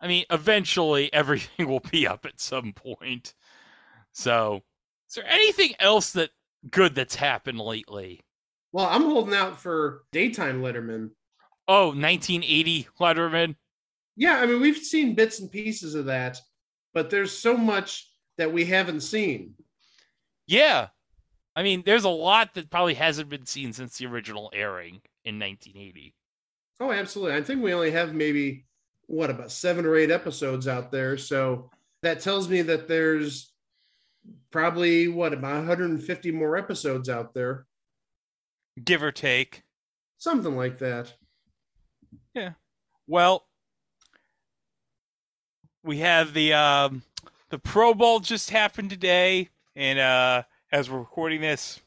[0.00, 3.34] I mean, eventually everything will be up at some point.
[4.12, 4.62] So,
[5.08, 6.30] is there anything else that
[6.70, 8.20] good that's happened lately?
[8.72, 11.10] Well, I'm holding out for daytime Letterman.
[11.68, 13.54] Oh, 1980 Letterman.
[14.16, 16.40] Yeah, I mean, we've seen bits and pieces of that,
[16.92, 19.54] but there's so much that we haven't seen.
[20.46, 20.88] Yeah.
[21.54, 25.38] I mean, there's a lot that probably hasn't been seen since the original airing in
[25.38, 26.14] 1980.
[26.80, 27.36] Oh, absolutely.
[27.36, 28.64] I think we only have maybe,
[29.06, 31.16] what, about seven or eight episodes out there.
[31.16, 31.70] So
[32.02, 33.52] that tells me that there's
[34.50, 37.66] probably, what, about 150 more episodes out there.
[38.82, 39.62] Give or take.
[40.18, 41.12] Something like that.
[42.34, 42.52] Yeah.
[43.06, 43.44] Well,
[45.84, 47.02] we have the um
[47.50, 50.42] the Pro Bowl just happened today, and uh
[50.72, 51.80] as we're recording this,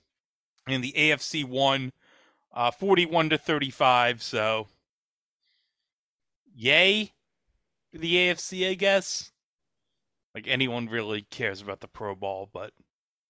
[0.68, 1.92] and the AFC won
[2.54, 4.22] uh 41 to 35.
[4.24, 4.68] So,
[6.56, 7.12] yay
[7.92, 9.32] for the AFC, I guess.
[10.34, 12.72] Like anyone really cares about the Pro Bowl, but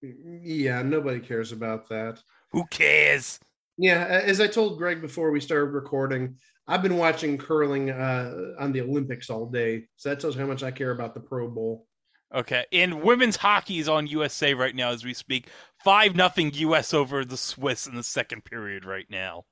[0.02, 2.22] Yeah, nobody cares about that.
[2.52, 3.40] who cares?
[3.78, 6.38] Yeah, as I told Greg before we started recording,
[6.68, 9.88] I've been watching curling uh, on the Olympics all day.
[9.98, 11.86] So that tells you how much I care about the Pro Bowl.
[12.34, 15.50] Okay, and women's hockey is on USA right now as we speak.
[15.84, 19.46] Five nothing US over the Swiss in the second period right now.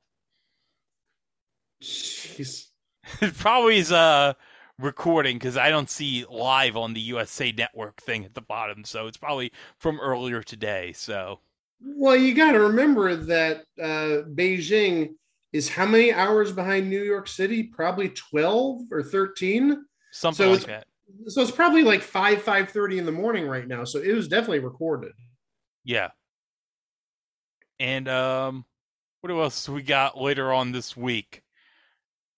[1.81, 2.67] Jeez.
[3.21, 4.33] It probably is uh
[4.79, 9.07] recording because I don't see live on the USA Network thing at the bottom, so
[9.07, 10.93] it's probably from earlier today.
[10.93, 11.39] So
[11.81, 15.15] Well, you got to remember that uh, Beijing
[15.51, 17.63] is how many hours behind New York City?
[17.63, 19.85] Probably twelve or thirteen.
[20.11, 20.87] Something So like that.
[21.27, 23.83] So it's probably like five five thirty in the morning right now.
[23.83, 25.13] So it was definitely recorded.
[25.83, 26.09] Yeah.
[27.79, 28.65] And um,
[29.21, 31.43] what else we got later on this week?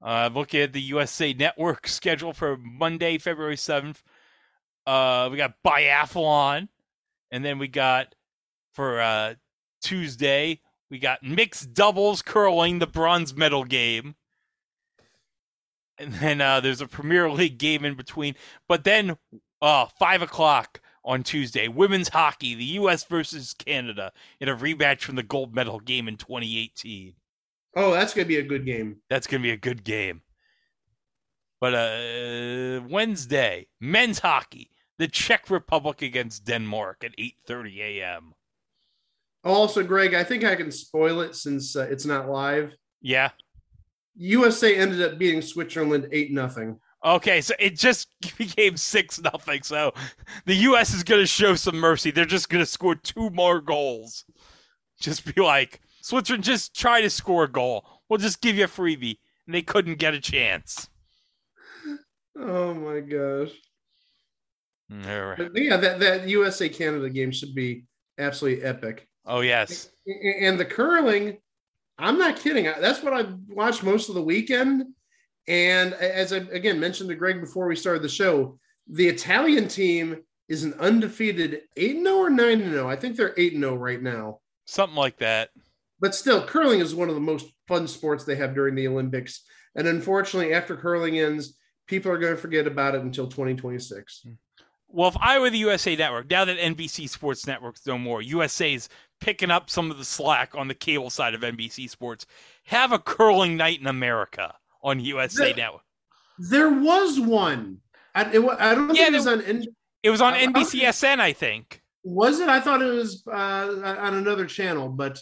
[0.02, 4.02] Uh, look at the USA Network schedule for Monday, February seventh.
[4.86, 6.68] Uh, we got biathlon,
[7.32, 8.14] and then we got
[8.74, 9.34] for uh
[9.82, 10.60] Tuesday
[10.90, 14.16] we got mixed doubles curling, the bronze medal game.
[15.98, 18.36] And then uh, there's a Premier League game in between.
[18.68, 19.18] But then,
[19.62, 23.04] uh, five o'clock on Tuesday, women's hockey, the U.S.
[23.04, 27.14] versus Canada in a rematch from the gold medal game in 2018.
[27.78, 28.98] Oh, that's gonna be a good game.
[29.10, 30.22] That's gonna be a good game.
[31.62, 38.34] But uh, Wednesday, men's hockey, the Czech Republic against Denmark at 8:30 a.m.
[39.44, 42.74] Also, Greg, I think I can spoil it since uh, it's not live.
[43.02, 43.30] Yeah.
[44.16, 46.80] USA ended up beating Switzerland eight nothing.
[47.04, 49.62] Okay, so it just became six nothing.
[49.64, 49.94] So
[50.46, 50.94] the U.S.
[50.94, 52.12] is going to show some mercy.
[52.12, 54.26] They're just going to score two more goals.
[55.00, 57.86] Just be like, Switzerland, just try to score a goal.
[58.10, 59.20] We'll just give you a freebie.
[59.46, 60.90] And they couldn't get a chance.
[62.38, 63.52] Oh my gosh!
[64.92, 65.38] All right.
[65.38, 67.86] But yeah, that that USA Canada game should be
[68.18, 69.08] absolutely epic.
[69.26, 69.90] Oh yes.
[70.06, 71.38] And the curling,
[71.98, 72.66] I'm not kidding.
[72.66, 74.86] That's what I've watched most of the weekend.
[75.48, 80.24] And as I again mentioned to Greg before we started the show, the Italian team
[80.48, 82.90] is an undefeated 8 0 or 9 0.
[82.90, 84.40] I think they're 8 0 right now.
[84.66, 85.50] Something like that.
[86.00, 89.44] But still, curling is one of the most fun sports they have during the Olympics.
[89.76, 94.22] And unfortunately, after curling ends, people are going to forget about it until 2026.
[94.24, 94.32] Hmm.
[94.88, 98.88] Well, if I were the USA Network, now that NBC Sports Network's no more, USA's
[99.26, 102.28] picking up some of the slack on the cable side of NBC Sports.
[102.66, 104.54] Have a curling night in America
[104.84, 105.82] on USA The- Network.
[106.38, 107.80] There was one.
[108.14, 109.42] I, it, I don't think Yeah, it was on.
[109.42, 109.66] N-
[110.04, 111.82] It was on I- I think- NBCSN, I think.
[112.04, 112.50] Was it?
[112.50, 115.20] I thought it was uh, on another channel, but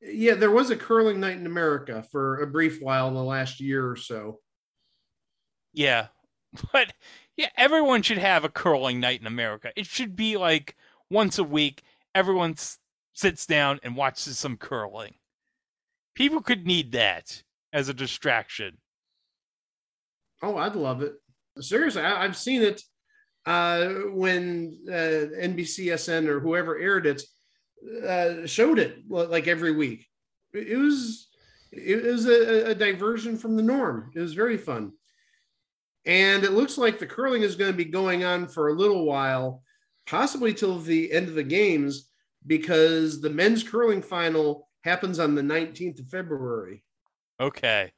[0.00, 3.60] yeah, there was a curling night in America for a brief while in the last
[3.60, 4.40] year or so.
[5.74, 6.06] Yeah.
[6.72, 6.92] But
[7.36, 9.72] yeah, everyone should have a curling night in America.
[9.76, 10.76] It should be like
[11.10, 11.82] once a week,
[12.14, 12.78] everyone s-
[13.12, 15.14] sits down and watches some curling.
[16.14, 17.42] People could need that
[17.72, 18.78] as a distraction.
[20.42, 21.14] Oh, I'd love it.
[21.60, 22.82] Seriously, I, I've seen it
[23.46, 27.22] uh, when uh, NBCSN or whoever aired it
[28.06, 30.06] uh, showed it like every week.
[30.52, 31.28] It it was
[31.72, 34.10] it was a, a diversion from the norm.
[34.14, 34.92] It was very fun,
[36.04, 39.04] and it looks like the curling is going to be going on for a little
[39.06, 39.62] while,
[40.06, 42.11] possibly till the end of the games,
[42.46, 46.82] because the men's curling final happens on the nineteenth of February.
[47.40, 47.92] Okay.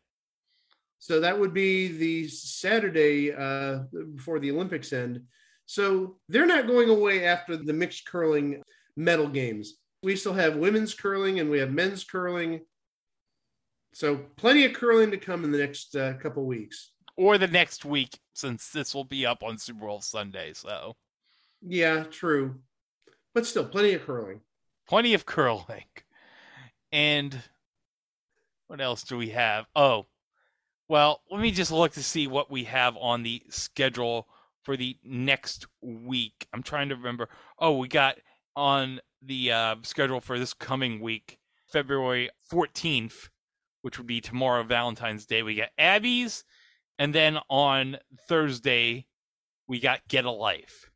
[0.99, 3.81] So that would be the Saturday uh,
[4.15, 5.21] before the Olympics end.
[5.67, 8.63] So they're not going away after the mixed curling
[8.97, 9.75] medal games.
[10.03, 12.61] We still have women's curling and we have men's curling.
[13.93, 16.93] So plenty of curling to come in the next uh, couple weeks.
[17.17, 20.53] Or the next week, since this will be up on Super Bowl Sunday.
[20.55, 20.95] So
[21.63, 22.61] Yeah, true.
[23.35, 24.41] But still, plenty of curling.
[24.89, 25.85] plenty of curling.
[26.93, 27.43] And
[28.69, 29.67] what else do we have?
[29.75, 30.07] Oh,
[30.89, 34.29] well, let me just look to see what we have on the schedule
[34.63, 36.47] for the next week.
[36.53, 37.29] I'm trying to remember.
[37.59, 38.19] Oh, we got
[38.55, 43.29] on the uh, schedule for this coming week, February 14th,
[43.83, 45.43] which would be tomorrow, Valentine's Day.
[45.43, 46.45] We got Abby's,
[46.99, 47.97] and then on
[48.29, 49.07] Thursday,
[49.67, 50.91] we got Get a Life.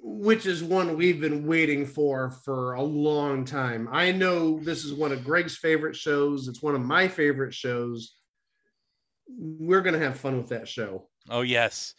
[0.00, 3.88] Which is one we've been waiting for for a long time.
[3.90, 6.48] I know this is one of Greg's favorite shows.
[6.48, 8.14] It's one of my favorite shows.
[9.28, 11.08] We're going to have fun with that show.
[11.28, 11.94] Oh, yes.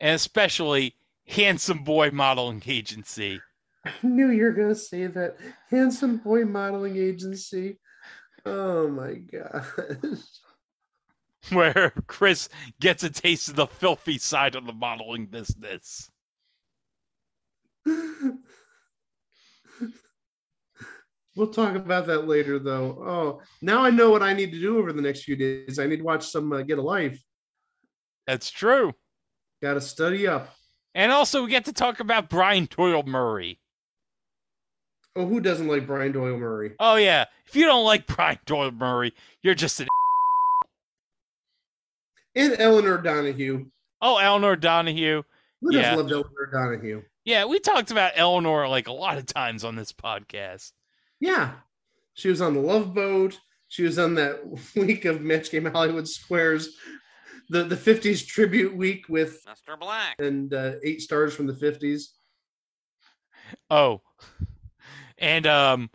[0.00, 0.96] And especially
[1.26, 3.40] Handsome Boy Modeling Agency.
[3.84, 5.36] I knew you were going to say that.
[5.70, 7.78] Handsome Boy Modeling Agency.
[8.46, 10.20] Oh my gosh.
[11.50, 12.48] where Chris
[12.80, 16.10] gets a taste of the filthy side of the modeling business.
[21.36, 23.02] We'll talk about that later, though.
[23.02, 25.78] Oh, now I know what I need to do over the next few days.
[25.78, 27.22] I need to watch some uh, Get a Life.
[28.26, 28.92] That's true.
[29.62, 30.54] Got to study up.
[30.94, 33.60] And also, we get to talk about Brian Doyle Murray.
[35.14, 36.72] Oh, who doesn't like Brian Doyle Murray?
[36.80, 37.26] Oh, yeah.
[37.46, 39.88] If you don't like Brian Doyle Murray, you're just an.
[42.34, 43.66] And Elinor Donahue.
[44.02, 45.22] Oh, Elinor Donahue.
[45.60, 47.02] Who doesn't love Elinor Donahue?
[47.24, 50.72] Yeah, we talked about Elinor like a lot of times on this podcast.
[51.20, 51.52] Yeah.
[52.14, 53.38] She was on the Love Boat.
[53.68, 54.40] She was on that
[54.76, 56.76] week of Match Game Hollywood Squares,
[57.50, 59.78] the, the 50s tribute week with Mr.
[59.78, 60.16] Black.
[60.18, 62.04] and uh, eight stars from the 50s.
[63.68, 64.00] Oh,
[65.18, 65.90] and um,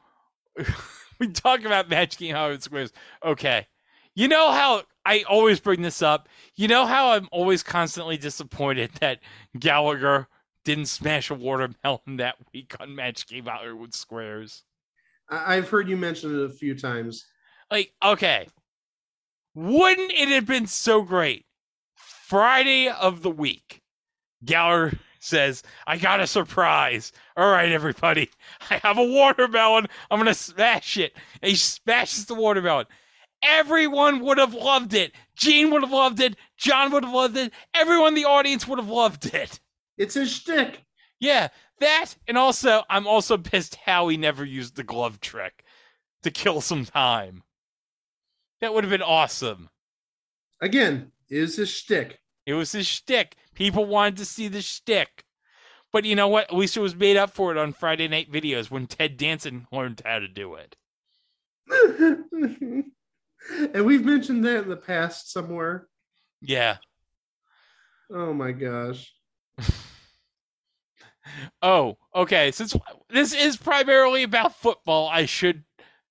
[1.19, 2.91] we talk about Match Game Hollywood Squares.
[3.25, 3.67] Okay,
[4.13, 6.27] you know how I always bring this up.
[6.55, 9.19] You know how I'm always constantly disappointed that
[9.57, 10.27] Gallagher
[10.65, 13.47] didn't smash a watermelon that week on Match Game
[13.79, 14.63] with Squares.
[15.29, 17.25] I've heard you mention it a few times.
[17.71, 18.47] Like, okay,
[19.55, 21.45] wouldn't it have been so great?
[21.95, 23.81] Friday of the week,
[24.43, 27.11] Gallagher says, I got a surprise.
[27.37, 28.29] All right, everybody,
[28.69, 29.87] I have a watermelon.
[30.11, 31.13] I'm going to smash it.
[31.41, 32.85] And he smashes the watermelon.
[33.43, 35.11] Everyone would have loved it.
[35.35, 36.35] Gene would have loved it.
[36.57, 37.51] John would have loved it.
[37.73, 39.59] Everyone in the audience would have loved it.
[39.97, 40.83] It's his shtick.
[41.19, 42.15] Yeah, that.
[42.27, 45.63] And also, I'm also pissed Howie never used the glove trick
[46.23, 47.43] to kill some time.
[48.61, 49.69] That would have been awesome.
[50.61, 52.19] Again, is his shtick.
[52.45, 53.35] It was his shtick.
[53.53, 55.25] People wanted to see the shtick.
[55.91, 56.49] But you know what?
[56.49, 59.67] At least it was made up for it on Friday night videos when Ted Danson
[59.71, 60.75] learned how to do it.
[63.73, 65.87] and we've mentioned that in the past somewhere.
[66.41, 66.77] Yeah.
[68.11, 69.14] Oh my gosh.
[71.61, 72.51] Oh, okay.
[72.51, 72.75] Since
[73.09, 75.63] this is primarily about football, I should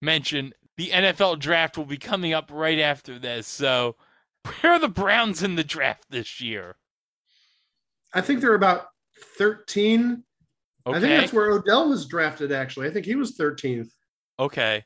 [0.03, 3.47] mention the NFL draft will be coming up right after this.
[3.47, 3.97] So,
[4.61, 6.77] where are the Browns in the draft this year?
[8.13, 8.89] I think they're about
[9.39, 10.23] 13.
[10.87, 10.97] Okay.
[10.97, 12.89] I think that's where Odell was drafted, actually.
[12.89, 13.91] I think he was 13th.
[14.39, 14.85] Okay.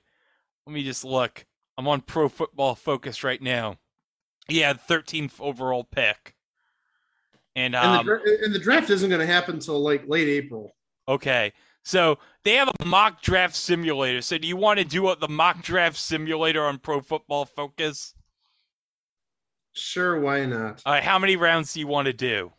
[0.67, 1.45] Let me just look.
[1.77, 3.77] I'm on Pro Football Focus right now.
[4.49, 6.35] Yeah, 13th overall pick.
[7.59, 10.75] And And, um, the, and the draft isn't going to happen until like late April.
[11.09, 11.53] okay.
[11.85, 14.21] So they have a mock draft simulator.
[14.21, 18.15] So do you want to do the mock draft simulator on Pro Football Focus?
[19.73, 20.83] Sure, why not?
[20.85, 22.53] All right, how many rounds do you want to do?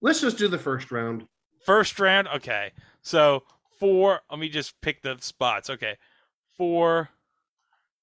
[0.00, 1.26] Let's just do the first round.
[1.66, 2.28] First round?
[2.28, 2.72] Okay.
[3.02, 3.42] So
[3.78, 5.68] four, let me just pick the spots.
[5.68, 5.96] Okay.
[6.56, 7.10] Four,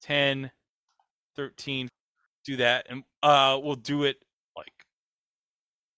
[0.04, 0.52] 10,
[1.36, 1.90] 13.
[2.46, 2.86] Do that.
[2.90, 4.18] And uh we'll do it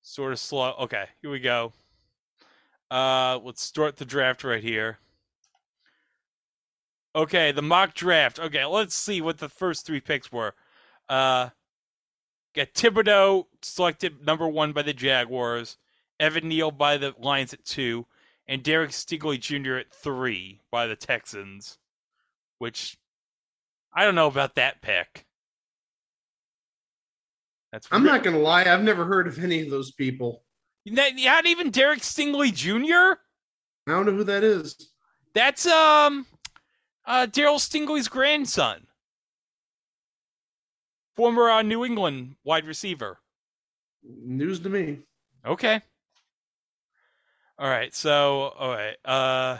[0.03, 0.75] sort of slow.
[0.81, 1.73] Okay, here we go.
[2.91, 4.99] Uh let's start the draft right here.
[7.15, 8.39] Okay, the mock draft.
[8.39, 10.53] Okay, let's see what the first three picks were.
[11.09, 11.49] Uh
[12.55, 15.77] got Thibodeaux selected number one by the Jaguars.
[16.19, 18.05] Evan Neal by the Lions at two,
[18.47, 19.75] and Derek Stingley Jr.
[19.75, 21.79] at three by the Texans,
[22.59, 22.97] which
[23.93, 25.25] I don't know about that pick.
[27.73, 28.65] That's I'm not going to lie.
[28.65, 30.43] I've never heard of any of those people.
[30.85, 33.19] not, not even Derek Stingley Jr.
[33.87, 34.91] I don't know who that is.
[35.33, 36.27] That's um,
[37.03, 38.85] uh, Darryl Stingley's grandson,
[41.15, 43.17] former uh, New England wide receiver.
[44.03, 44.99] News to me.
[45.43, 45.81] Okay.
[47.57, 47.93] All right.
[47.95, 48.97] So, all right.
[49.03, 49.57] Uh,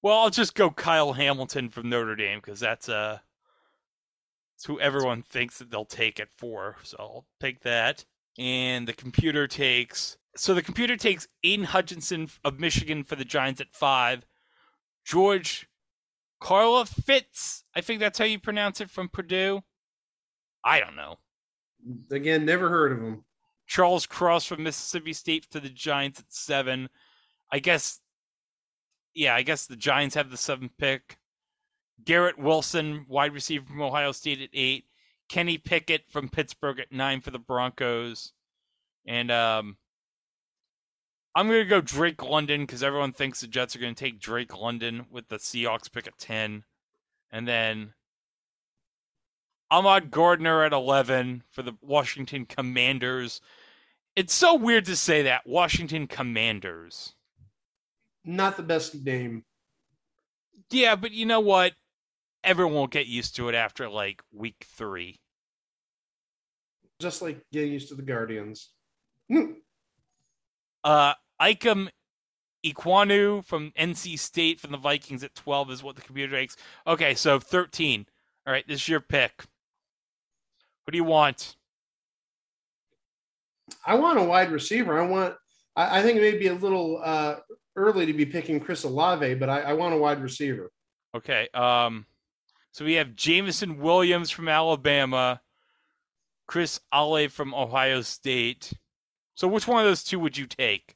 [0.00, 3.18] well, I'll just go Kyle Hamilton from Notre Dame because that's uh,
[4.60, 6.76] it's who everyone thinks that they'll take at four.
[6.82, 8.04] So I'll take that.
[8.38, 10.18] And the computer takes.
[10.36, 14.26] So the computer takes Aidan Hutchinson of Michigan for the Giants at five.
[15.02, 15.66] George
[16.42, 17.62] Karlaftis.
[17.74, 19.62] I think that's how you pronounce it from Purdue.
[20.62, 21.16] I don't know.
[22.10, 23.24] Again, never heard of him.
[23.66, 26.90] Charles Cross from Mississippi State to the Giants at seven.
[27.50, 28.00] I guess,
[29.14, 31.16] yeah, I guess the Giants have the seventh pick.
[32.04, 34.84] Garrett Wilson, wide receiver from Ohio State at eight.
[35.28, 38.32] Kenny Pickett from Pittsburgh at nine for the Broncos.
[39.06, 39.76] And um,
[41.34, 44.20] I'm going to go Drake London because everyone thinks the Jets are going to take
[44.20, 46.64] Drake London with the Seahawks pick at 10.
[47.30, 47.94] And then
[49.70, 53.40] Ahmad Gardner at 11 for the Washington Commanders.
[54.16, 55.46] It's so weird to say that.
[55.46, 57.14] Washington Commanders.
[58.24, 59.44] Not the best name.
[60.70, 61.72] Yeah, but you know what?
[62.42, 65.20] Everyone will get used to it after like week three.
[66.98, 68.70] Just like getting used to the Guardians.
[70.82, 71.90] Uh, Ikem
[72.64, 76.56] Ekwonu from NC State from the Vikings at 12 is what the computer takes.
[76.86, 78.06] Okay, so 13.
[78.46, 79.44] All right, this is your pick.
[80.84, 81.56] What do you want?
[83.86, 85.00] I want a wide receiver.
[85.00, 85.34] I want.
[85.76, 87.36] I, I think it may be a little uh,
[87.76, 90.70] early to be picking Chris Olave, but I, I want a wide receiver.
[91.14, 91.48] Okay.
[91.54, 92.06] Um,
[92.72, 95.40] so we have Jameson Williams from Alabama,
[96.46, 98.72] Chris Olave from Ohio State.
[99.34, 100.94] So which one of those two would you take?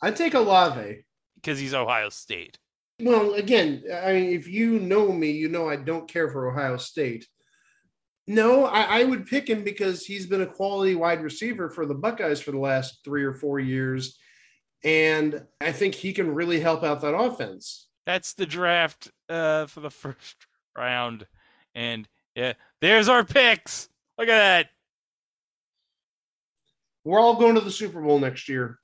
[0.00, 1.04] I take Olave
[1.36, 2.58] because he's Ohio State.
[3.00, 6.76] Well, again, I mean, if you know me, you know I don't care for Ohio
[6.76, 7.26] State.
[8.26, 11.94] No, I, I would pick him because he's been a quality wide receiver for the
[11.94, 14.18] Buckeyes for the last three or four years.
[14.84, 17.88] And I think he can really help out that offense.
[18.04, 20.47] That's the draft uh, for the first
[20.78, 21.26] round.
[21.74, 23.88] And yeah, there's our picks.
[24.16, 24.66] Look at that.
[27.04, 28.78] We're all going to the Super Bowl next year.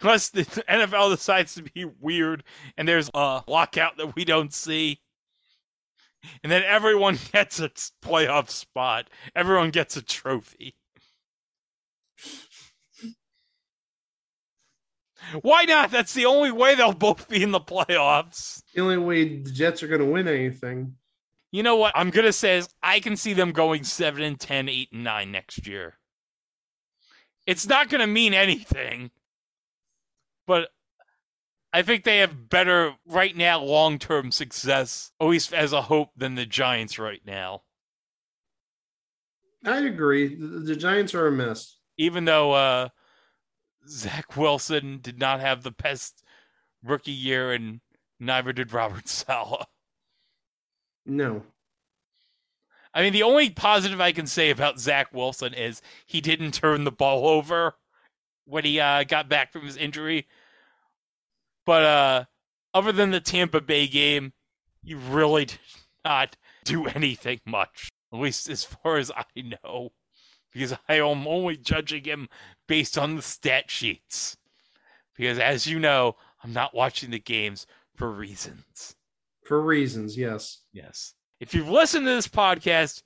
[0.00, 2.44] Unless the NFL decides to be weird
[2.76, 5.00] and there's a lockout that we don't see.
[6.42, 7.70] And then everyone gets a
[8.02, 9.08] playoff spot.
[9.34, 10.74] Everyone gets a trophy.
[15.40, 15.90] Why not?
[15.90, 18.62] That's the only way they'll both be in the playoffs.
[18.74, 20.94] The only way the Jets are going to win anything.
[21.52, 24.40] You know what I'm going to say is I can see them going 7 and
[24.40, 25.98] 10, 8 and 9 next year.
[27.46, 29.10] It's not going to mean anything.
[30.46, 30.70] But
[31.72, 36.34] I think they have better right now long-term success, at least as a hope than
[36.34, 37.62] the Giants right now.
[39.64, 40.34] I agree.
[40.34, 41.76] The, the Giants are a mess.
[41.96, 42.88] Even though uh
[43.88, 46.24] Zach Wilson did not have the best
[46.82, 47.80] rookie year, and
[48.18, 49.66] neither did Robert Saleh.
[51.06, 51.42] No.
[52.94, 56.84] I mean, the only positive I can say about Zach Wilson is he didn't turn
[56.84, 57.74] the ball over
[58.44, 60.26] when he uh, got back from his injury.
[61.64, 62.24] But uh,
[62.74, 64.32] other than the Tampa Bay game,
[64.82, 65.58] he really did
[66.04, 69.24] not do anything much, at least as far as I
[69.64, 69.92] know,
[70.52, 72.28] because I am only judging him
[72.66, 74.36] based on the stat sheets.
[75.16, 78.96] Because as you know, I'm not watching the games for reasons.
[79.52, 80.62] For reasons, yes.
[80.72, 81.12] Yes.
[81.38, 83.02] If you've listened to this podcast,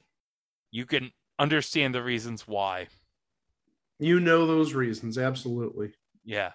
[0.70, 2.86] you can understand the reasons why.
[3.98, 5.94] You know those reasons, absolutely.
[6.24, 6.52] Yeah.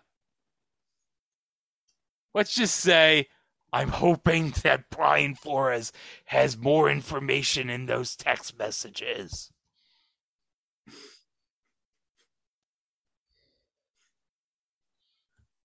[2.33, 3.27] Let's just say
[3.73, 5.91] I'm hoping that Brian Flores
[6.23, 9.51] has more information in those text messages.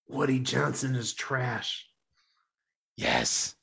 [0.08, 1.86] Woody Johnson is trash.
[2.96, 3.55] Yes.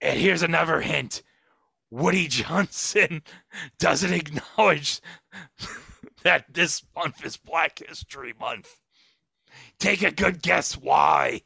[0.00, 1.22] And here's another hint
[1.90, 3.22] Woody Johnson
[3.78, 5.00] doesn't acknowledge
[6.22, 8.78] that this month is Black History Month.
[9.78, 11.42] Take a good guess why.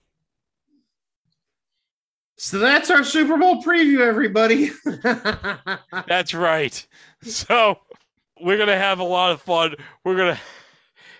[2.37, 4.71] So that's our Super Bowl preview, everybody.
[6.09, 6.87] That's right.
[7.23, 7.79] So
[8.41, 9.77] we're gonna have a lot of fun.
[10.05, 10.41] We're gonna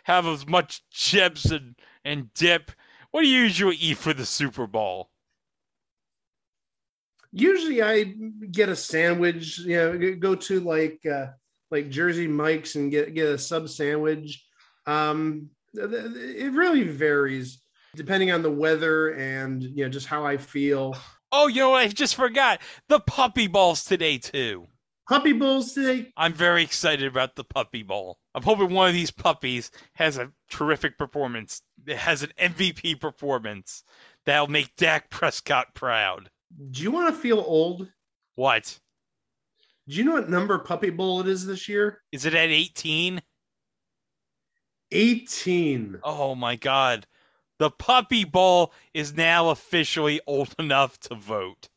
[0.03, 2.73] have as much chips and, and dip.
[3.13, 5.09] What do you usually eat for the Super Bowl?
[7.35, 8.15] Usually, I
[8.51, 9.59] get a sandwich.
[9.59, 11.27] You know, go to like uh,
[11.71, 14.45] like Jersey Mike's and get get a sub sandwich.
[14.87, 17.61] Um, it really varies
[17.97, 20.97] depending on the weather and you know just how I feel.
[21.33, 21.83] Oh, you know what?
[21.83, 24.69] I just forgot the puppy balls today too.
[25.09, 26.13] Puppy balls today.
[26.17, 28.19] I'm very excited about the puppy bowl.
[28.35, 31.61] I'm hoping one of these puppies has a terrific performance.
[31.87, 33.85] It has an MVP performance
[34.25, 36.31] that'll make Dak Prescott proud.
[36.71, 37.89] Do you want to feel old?
[38.37, 38.79] What?
[39.89, 42.03] Do you know what number puppy bowl it is this year?
[42.13, 43.21] Is it at 18?
[44.93, 45.99] 18.
[46.03, 47.07] Oh my god.
[47.59, 51.69] The puppy bowl is now officially old enough to vote.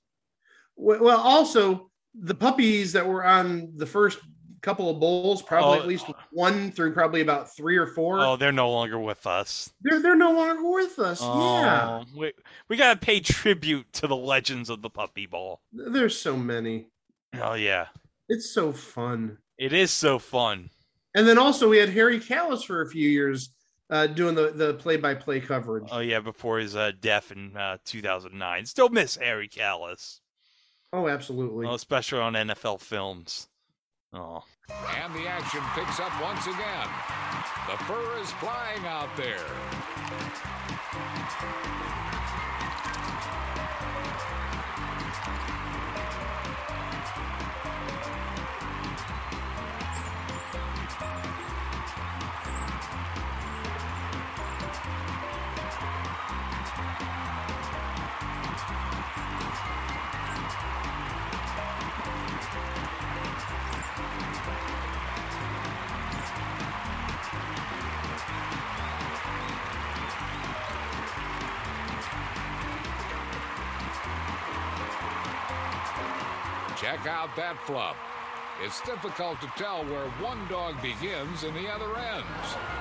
[0.75, 4.19] Well, also the puppies that were on the first
[4.62, 5.82] couple of bowls, probably Oh.
[5.82, 8.20] at least one through probably about three or four.
[8.20, 9.72] Oh, they're no longer with us.
[9.82, 11.22] They're they're no longer with us.
[11.22, 12.34] Yeah, Oh, we,
[12.68, 15.62] we got to pay tribute to the legends of the puppy bowl.
[15.72, 16.88] there's so many.
[17.39, 17.88] Oh yeah.
[18.29, 19.38] It's so fun.
[19.58, 20.70] It is so fun.
[21.16, 23.50] And then also we had Harry Kalas for a few years
[23.89, 25.86] uh, doing the the play by play coverage.
[25.92, 28.66] Oh yeah, before his uh, death in uh, 2009.
[28.66, 30.20] Still miss Harry Kalas.
[30.93, 31.66] Oh, absolutely.
[31.66, 33.47] Well, especially on NFL films.
[34.13, 34.43] Oh.
[35.04, 36.88] And the action picks up once again.
[37.67, 39.46] The fur is flying out there.
[77.17, 77.95] Out that flop.
[78.61, 82.76] It's difficult to tell where one dog begins and the other ends.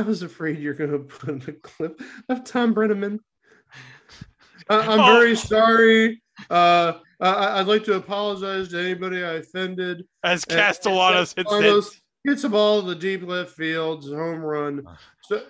[0.00, 2.00] I was afraid you're going to put in a clip
[2.30, 3.18] of Thom Brennaman.
[4.70, 5.12] I- I'm Oh.
[5.18, 6.22] very sorry.
[6.48, 10.04] Uh, I- I'd like to apologize to anybody I offended.
[10.24, 11.90] As And- Castellanos hits that-
[12.24, 14.86] hits a ball to the deep left field, home run.
[15.24, 15.42] So,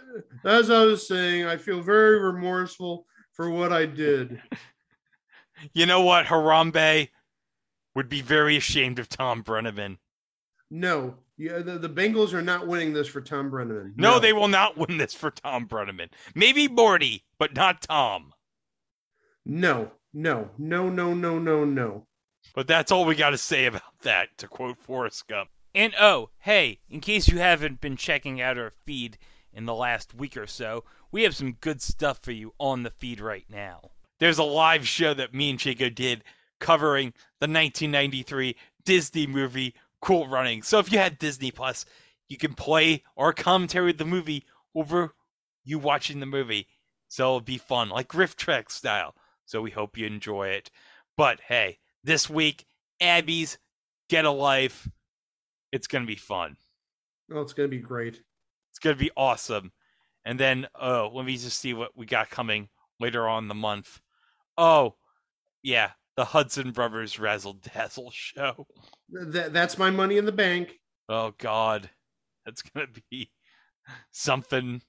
[0.45, 4.43] as I was saying, I feel very remorseful for what I did.
[5.75, 6.25] You know what?
[6.25, 7.11] Harambe
[7.95, 9.99] would be very ashamed of Thom Brennaman.
[10.71, 13.95] No, yeah, the, the Bengals are not winning this for Thom Brennaman.
[13.97, 16.11] No, they will not win this for Thom Brennaman.
[16.35, 18.35] Maybe Morty, but not Tom.
[19.47, 22.07] No, no, no, no, no, no, no.
[22.55, 25.49] But that's all we got to say about that, to quote Forrest Gump.
[25.75, 29.17] And oh, hey, in case you haven't been checking out our feed
[29.51, 32.91] in the last week or so, we have some good stuff for you on the
[32.91, 33.93] feed right now.
[34.19, 36.23] There's a live show that me and Chico did
[36.59, 40.63] covering the 1993 Disney movie Cool Running.
[40.63, 41.85] So if you had Disney Plus,
[42.29, 44.45] you can play our commentary with the movie
[44.75, 45.15] over
[45.65, 46.67] you watching the movie.
[47.09, 49.15] So it'll be fun, like RiffTrax style.
[49.45, 50.71] So we hope you enjoy it.
[51.17, 52.67] But hey, this week,
[53.01, 53.59] Abby's
[54.09, 54.89] Get a Life.
[55.73, 56.57] It's going to be fun.
[57.33, 58.23] Oh, it's going to be great.
[58.71, 59.73] It's going to be awesome.
[60.25, 62.69] And then, oh, let me just see what we got coming
[63.01, 64.01] later on in the month.
[64.57, 64.95] Oh,
[65.63, 68.67] yeah, the Hudson Brothers Razzle Dazzle show.
[69.11, 70.75] That, that's my money in the bank.
[71.09, 71.91] Oh, God.
[72.45, 73.31] That's going to be
[74.13, 74.83] something.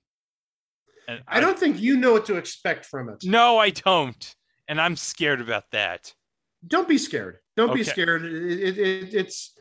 [1.07, 3.23] And I don't think you know what to expect from it.
[3.23, 4.35] No, I don't.
[4.67, 6.13] And I'm scared about that.
[6.67, 7.39] Don't be scared.
[7.57, 8.23] Don't be scared.
[8.23, 9.53] It, it, it, it's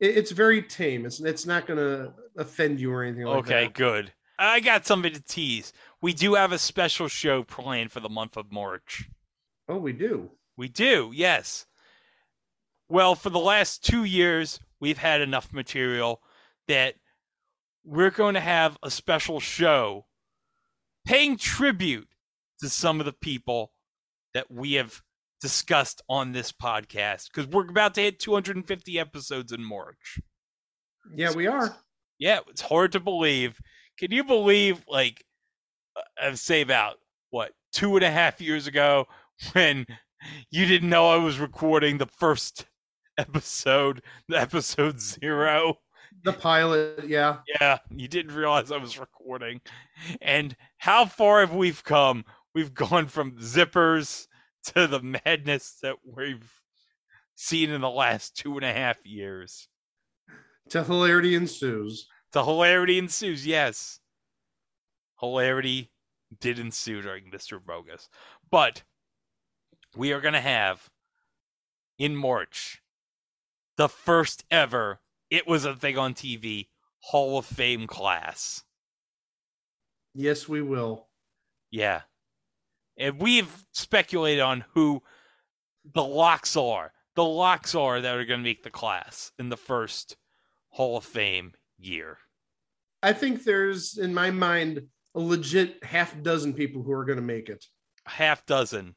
[0.00, 1.06] it, it's very tame.
[1.06, 3.74] It's it's not going to offend you or anything like okay, that.
[3.74, 4.12] good.
[4.38, 5.72] I got something to tease.
[6.00, 9.08] We do have a special show planned for the month of March.
[9.68, 10.30] Oh, we do.
[10.58, 11.66] We do, yes.
[12.88, 16.20] Well, for the last two years, we've had enough material
[16.66, 16.94] that
[17.84, 20.06] we're going to have a special show
[21.06, 22.08] paying tribute
[22.60, 23.70] to some of the people
[24.34, 25.00] that we have
[25.40, 30.18] discussed on this podcast because we're about to hit 250 episodes in March.
[31.14, 31.76] Yeah, we are.
[32.18, 33.60] Yeah, it's hard to believe.
[33.96, 35.24] Can you believe, like,
[36.20, 36.96] uh, say about
[37.30, 39.06] what two and a half years ago
[39.52, 39.86] when
[40.50, 42.66] you didn't know I was recording the first
[43.18, 45.78] episode, the episode zero?
[46.24, 47.38] The pilot, yeah.
[47.60, 49.60] Yeah, you didn't realize I was recording.
[50.20, 52.24] And how far have we come?
[52.54, 54.26] We've gone from zippers
[54.64, 56.52] to the madness that we've
[57.34, 59.68] seen in the last two and a half years.
[60.70, 62.08] To hilarity ensues.
[62.32, 64.00] The hilarity ensues, yes.
[65.20, 65.90] Hilarity
[66.40, 67.64] did ensue during Mr.
[67.64, 68.08] Bogus.
[68.50, 68.82] But
[69.98, 70.88] we are going to have
[71.98, 72.80] in March
[73.76, 76.68] the first ever It Was a Thing on TV
[77.00, 78.62] Hall of Fame class.
[80.14, 81.08] Yes, we will.
[81.72, 82.02] Yeah.
[82.96, 85.02] And we've speculated on who
[85.92, 86.92] the locks are.
[87.16, 90.16] The locks are that are going to make the class in the first
[90.68, 92.18] Hall of Fame year.
[93.02, 94.82] I think there's in my mind
[95.16, 97.64] a legit half dozen people who are going to make it.
[98.06, 98.94] Half dozen.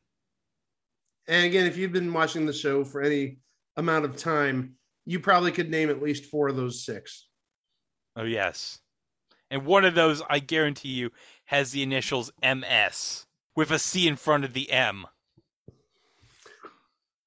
[1.31, 3.37] And again, if you've been watching the show for any
[3.77, 4.75] amount of time,
[5.05, 7.29] you probably could name at least four of those six.
[8.17, 8.79] Oh, yes.
[9.49, 11.11] And one of those, I guarantee you,
[11.45, 15.05] has the initials MS with a C in front of the M.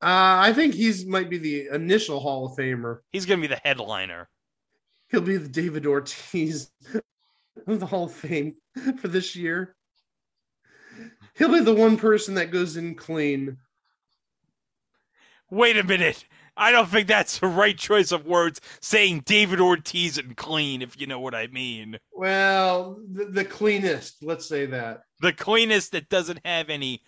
[0.02, 2.98] Uh, I think he's might be the initial Hall of Famer.
[3.10, 4.28] He's going to be the headliner.
[5.08, 6.70] He'll be the David Ortiz
[7.66, 8.56] of the Hall of Fame
[8.98, 9.74] for this year.
[11.36, 13.56] He'll be the one person that goes in clean.
[15.50, 16.24] Wait a minute.
[16.56, 21.00] I don't think that's the right choice of words saying David Ortiz and clean, if
[21.00, 21.98] you know what I mean.
[22.12, 25.02] Well, the, the cleanest, let's say that.
[25.20, 27.02] The cleanest that doesn't have any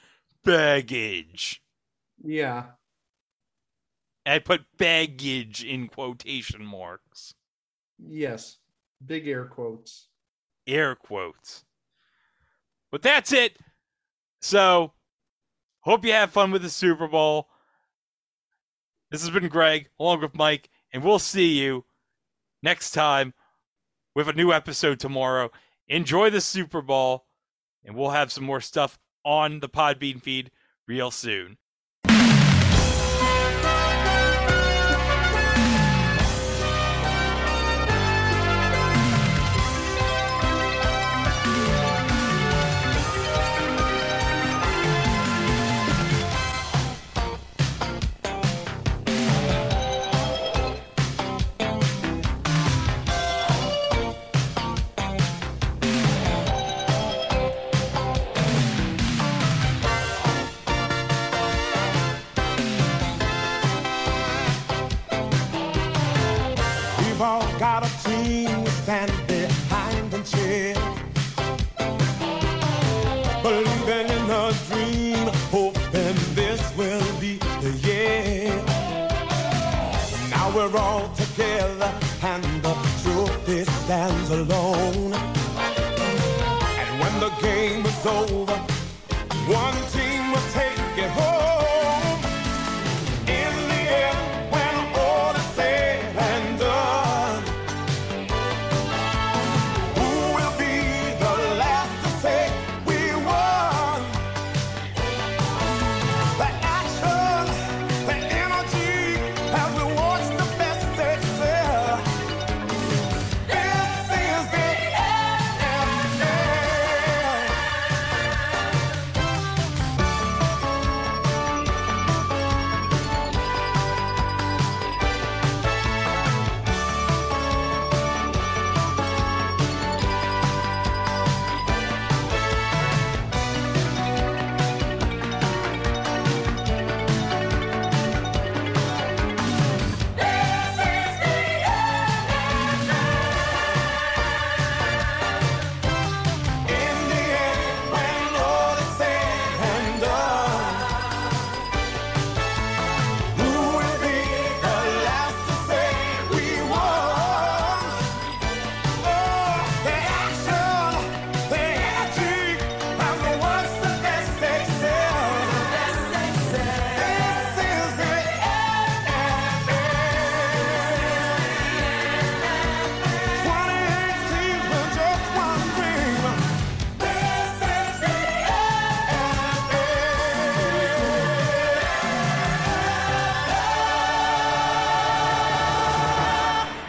[0.45, 1.63] baggage.
[2.25, 2.65] Yeah.
[4.25, 7.35] I put baggage in quotation marks.
[8.05, 8.57] Yes.
[9.05, 10.09] Big air quotes.
[10.67, 11.65] Air quotes.
[12.91, 13.59] But that's it.
[14.41, 14.93] So,
[15.81, 17.49] hope you have fun with the Super Bowl.
[19.11, 21.85] This has been Greg, along with Mike, and we'll see you
[22.63, 23.35] next time
[24.15, 25.51] with a new episode tomorrow.
[25.87, 27.27] Enjoy the Super Bowl,
[27.85, 30.51] and we'll have some more stuff on the Podbean feed
[30.89, 31.57] real soon.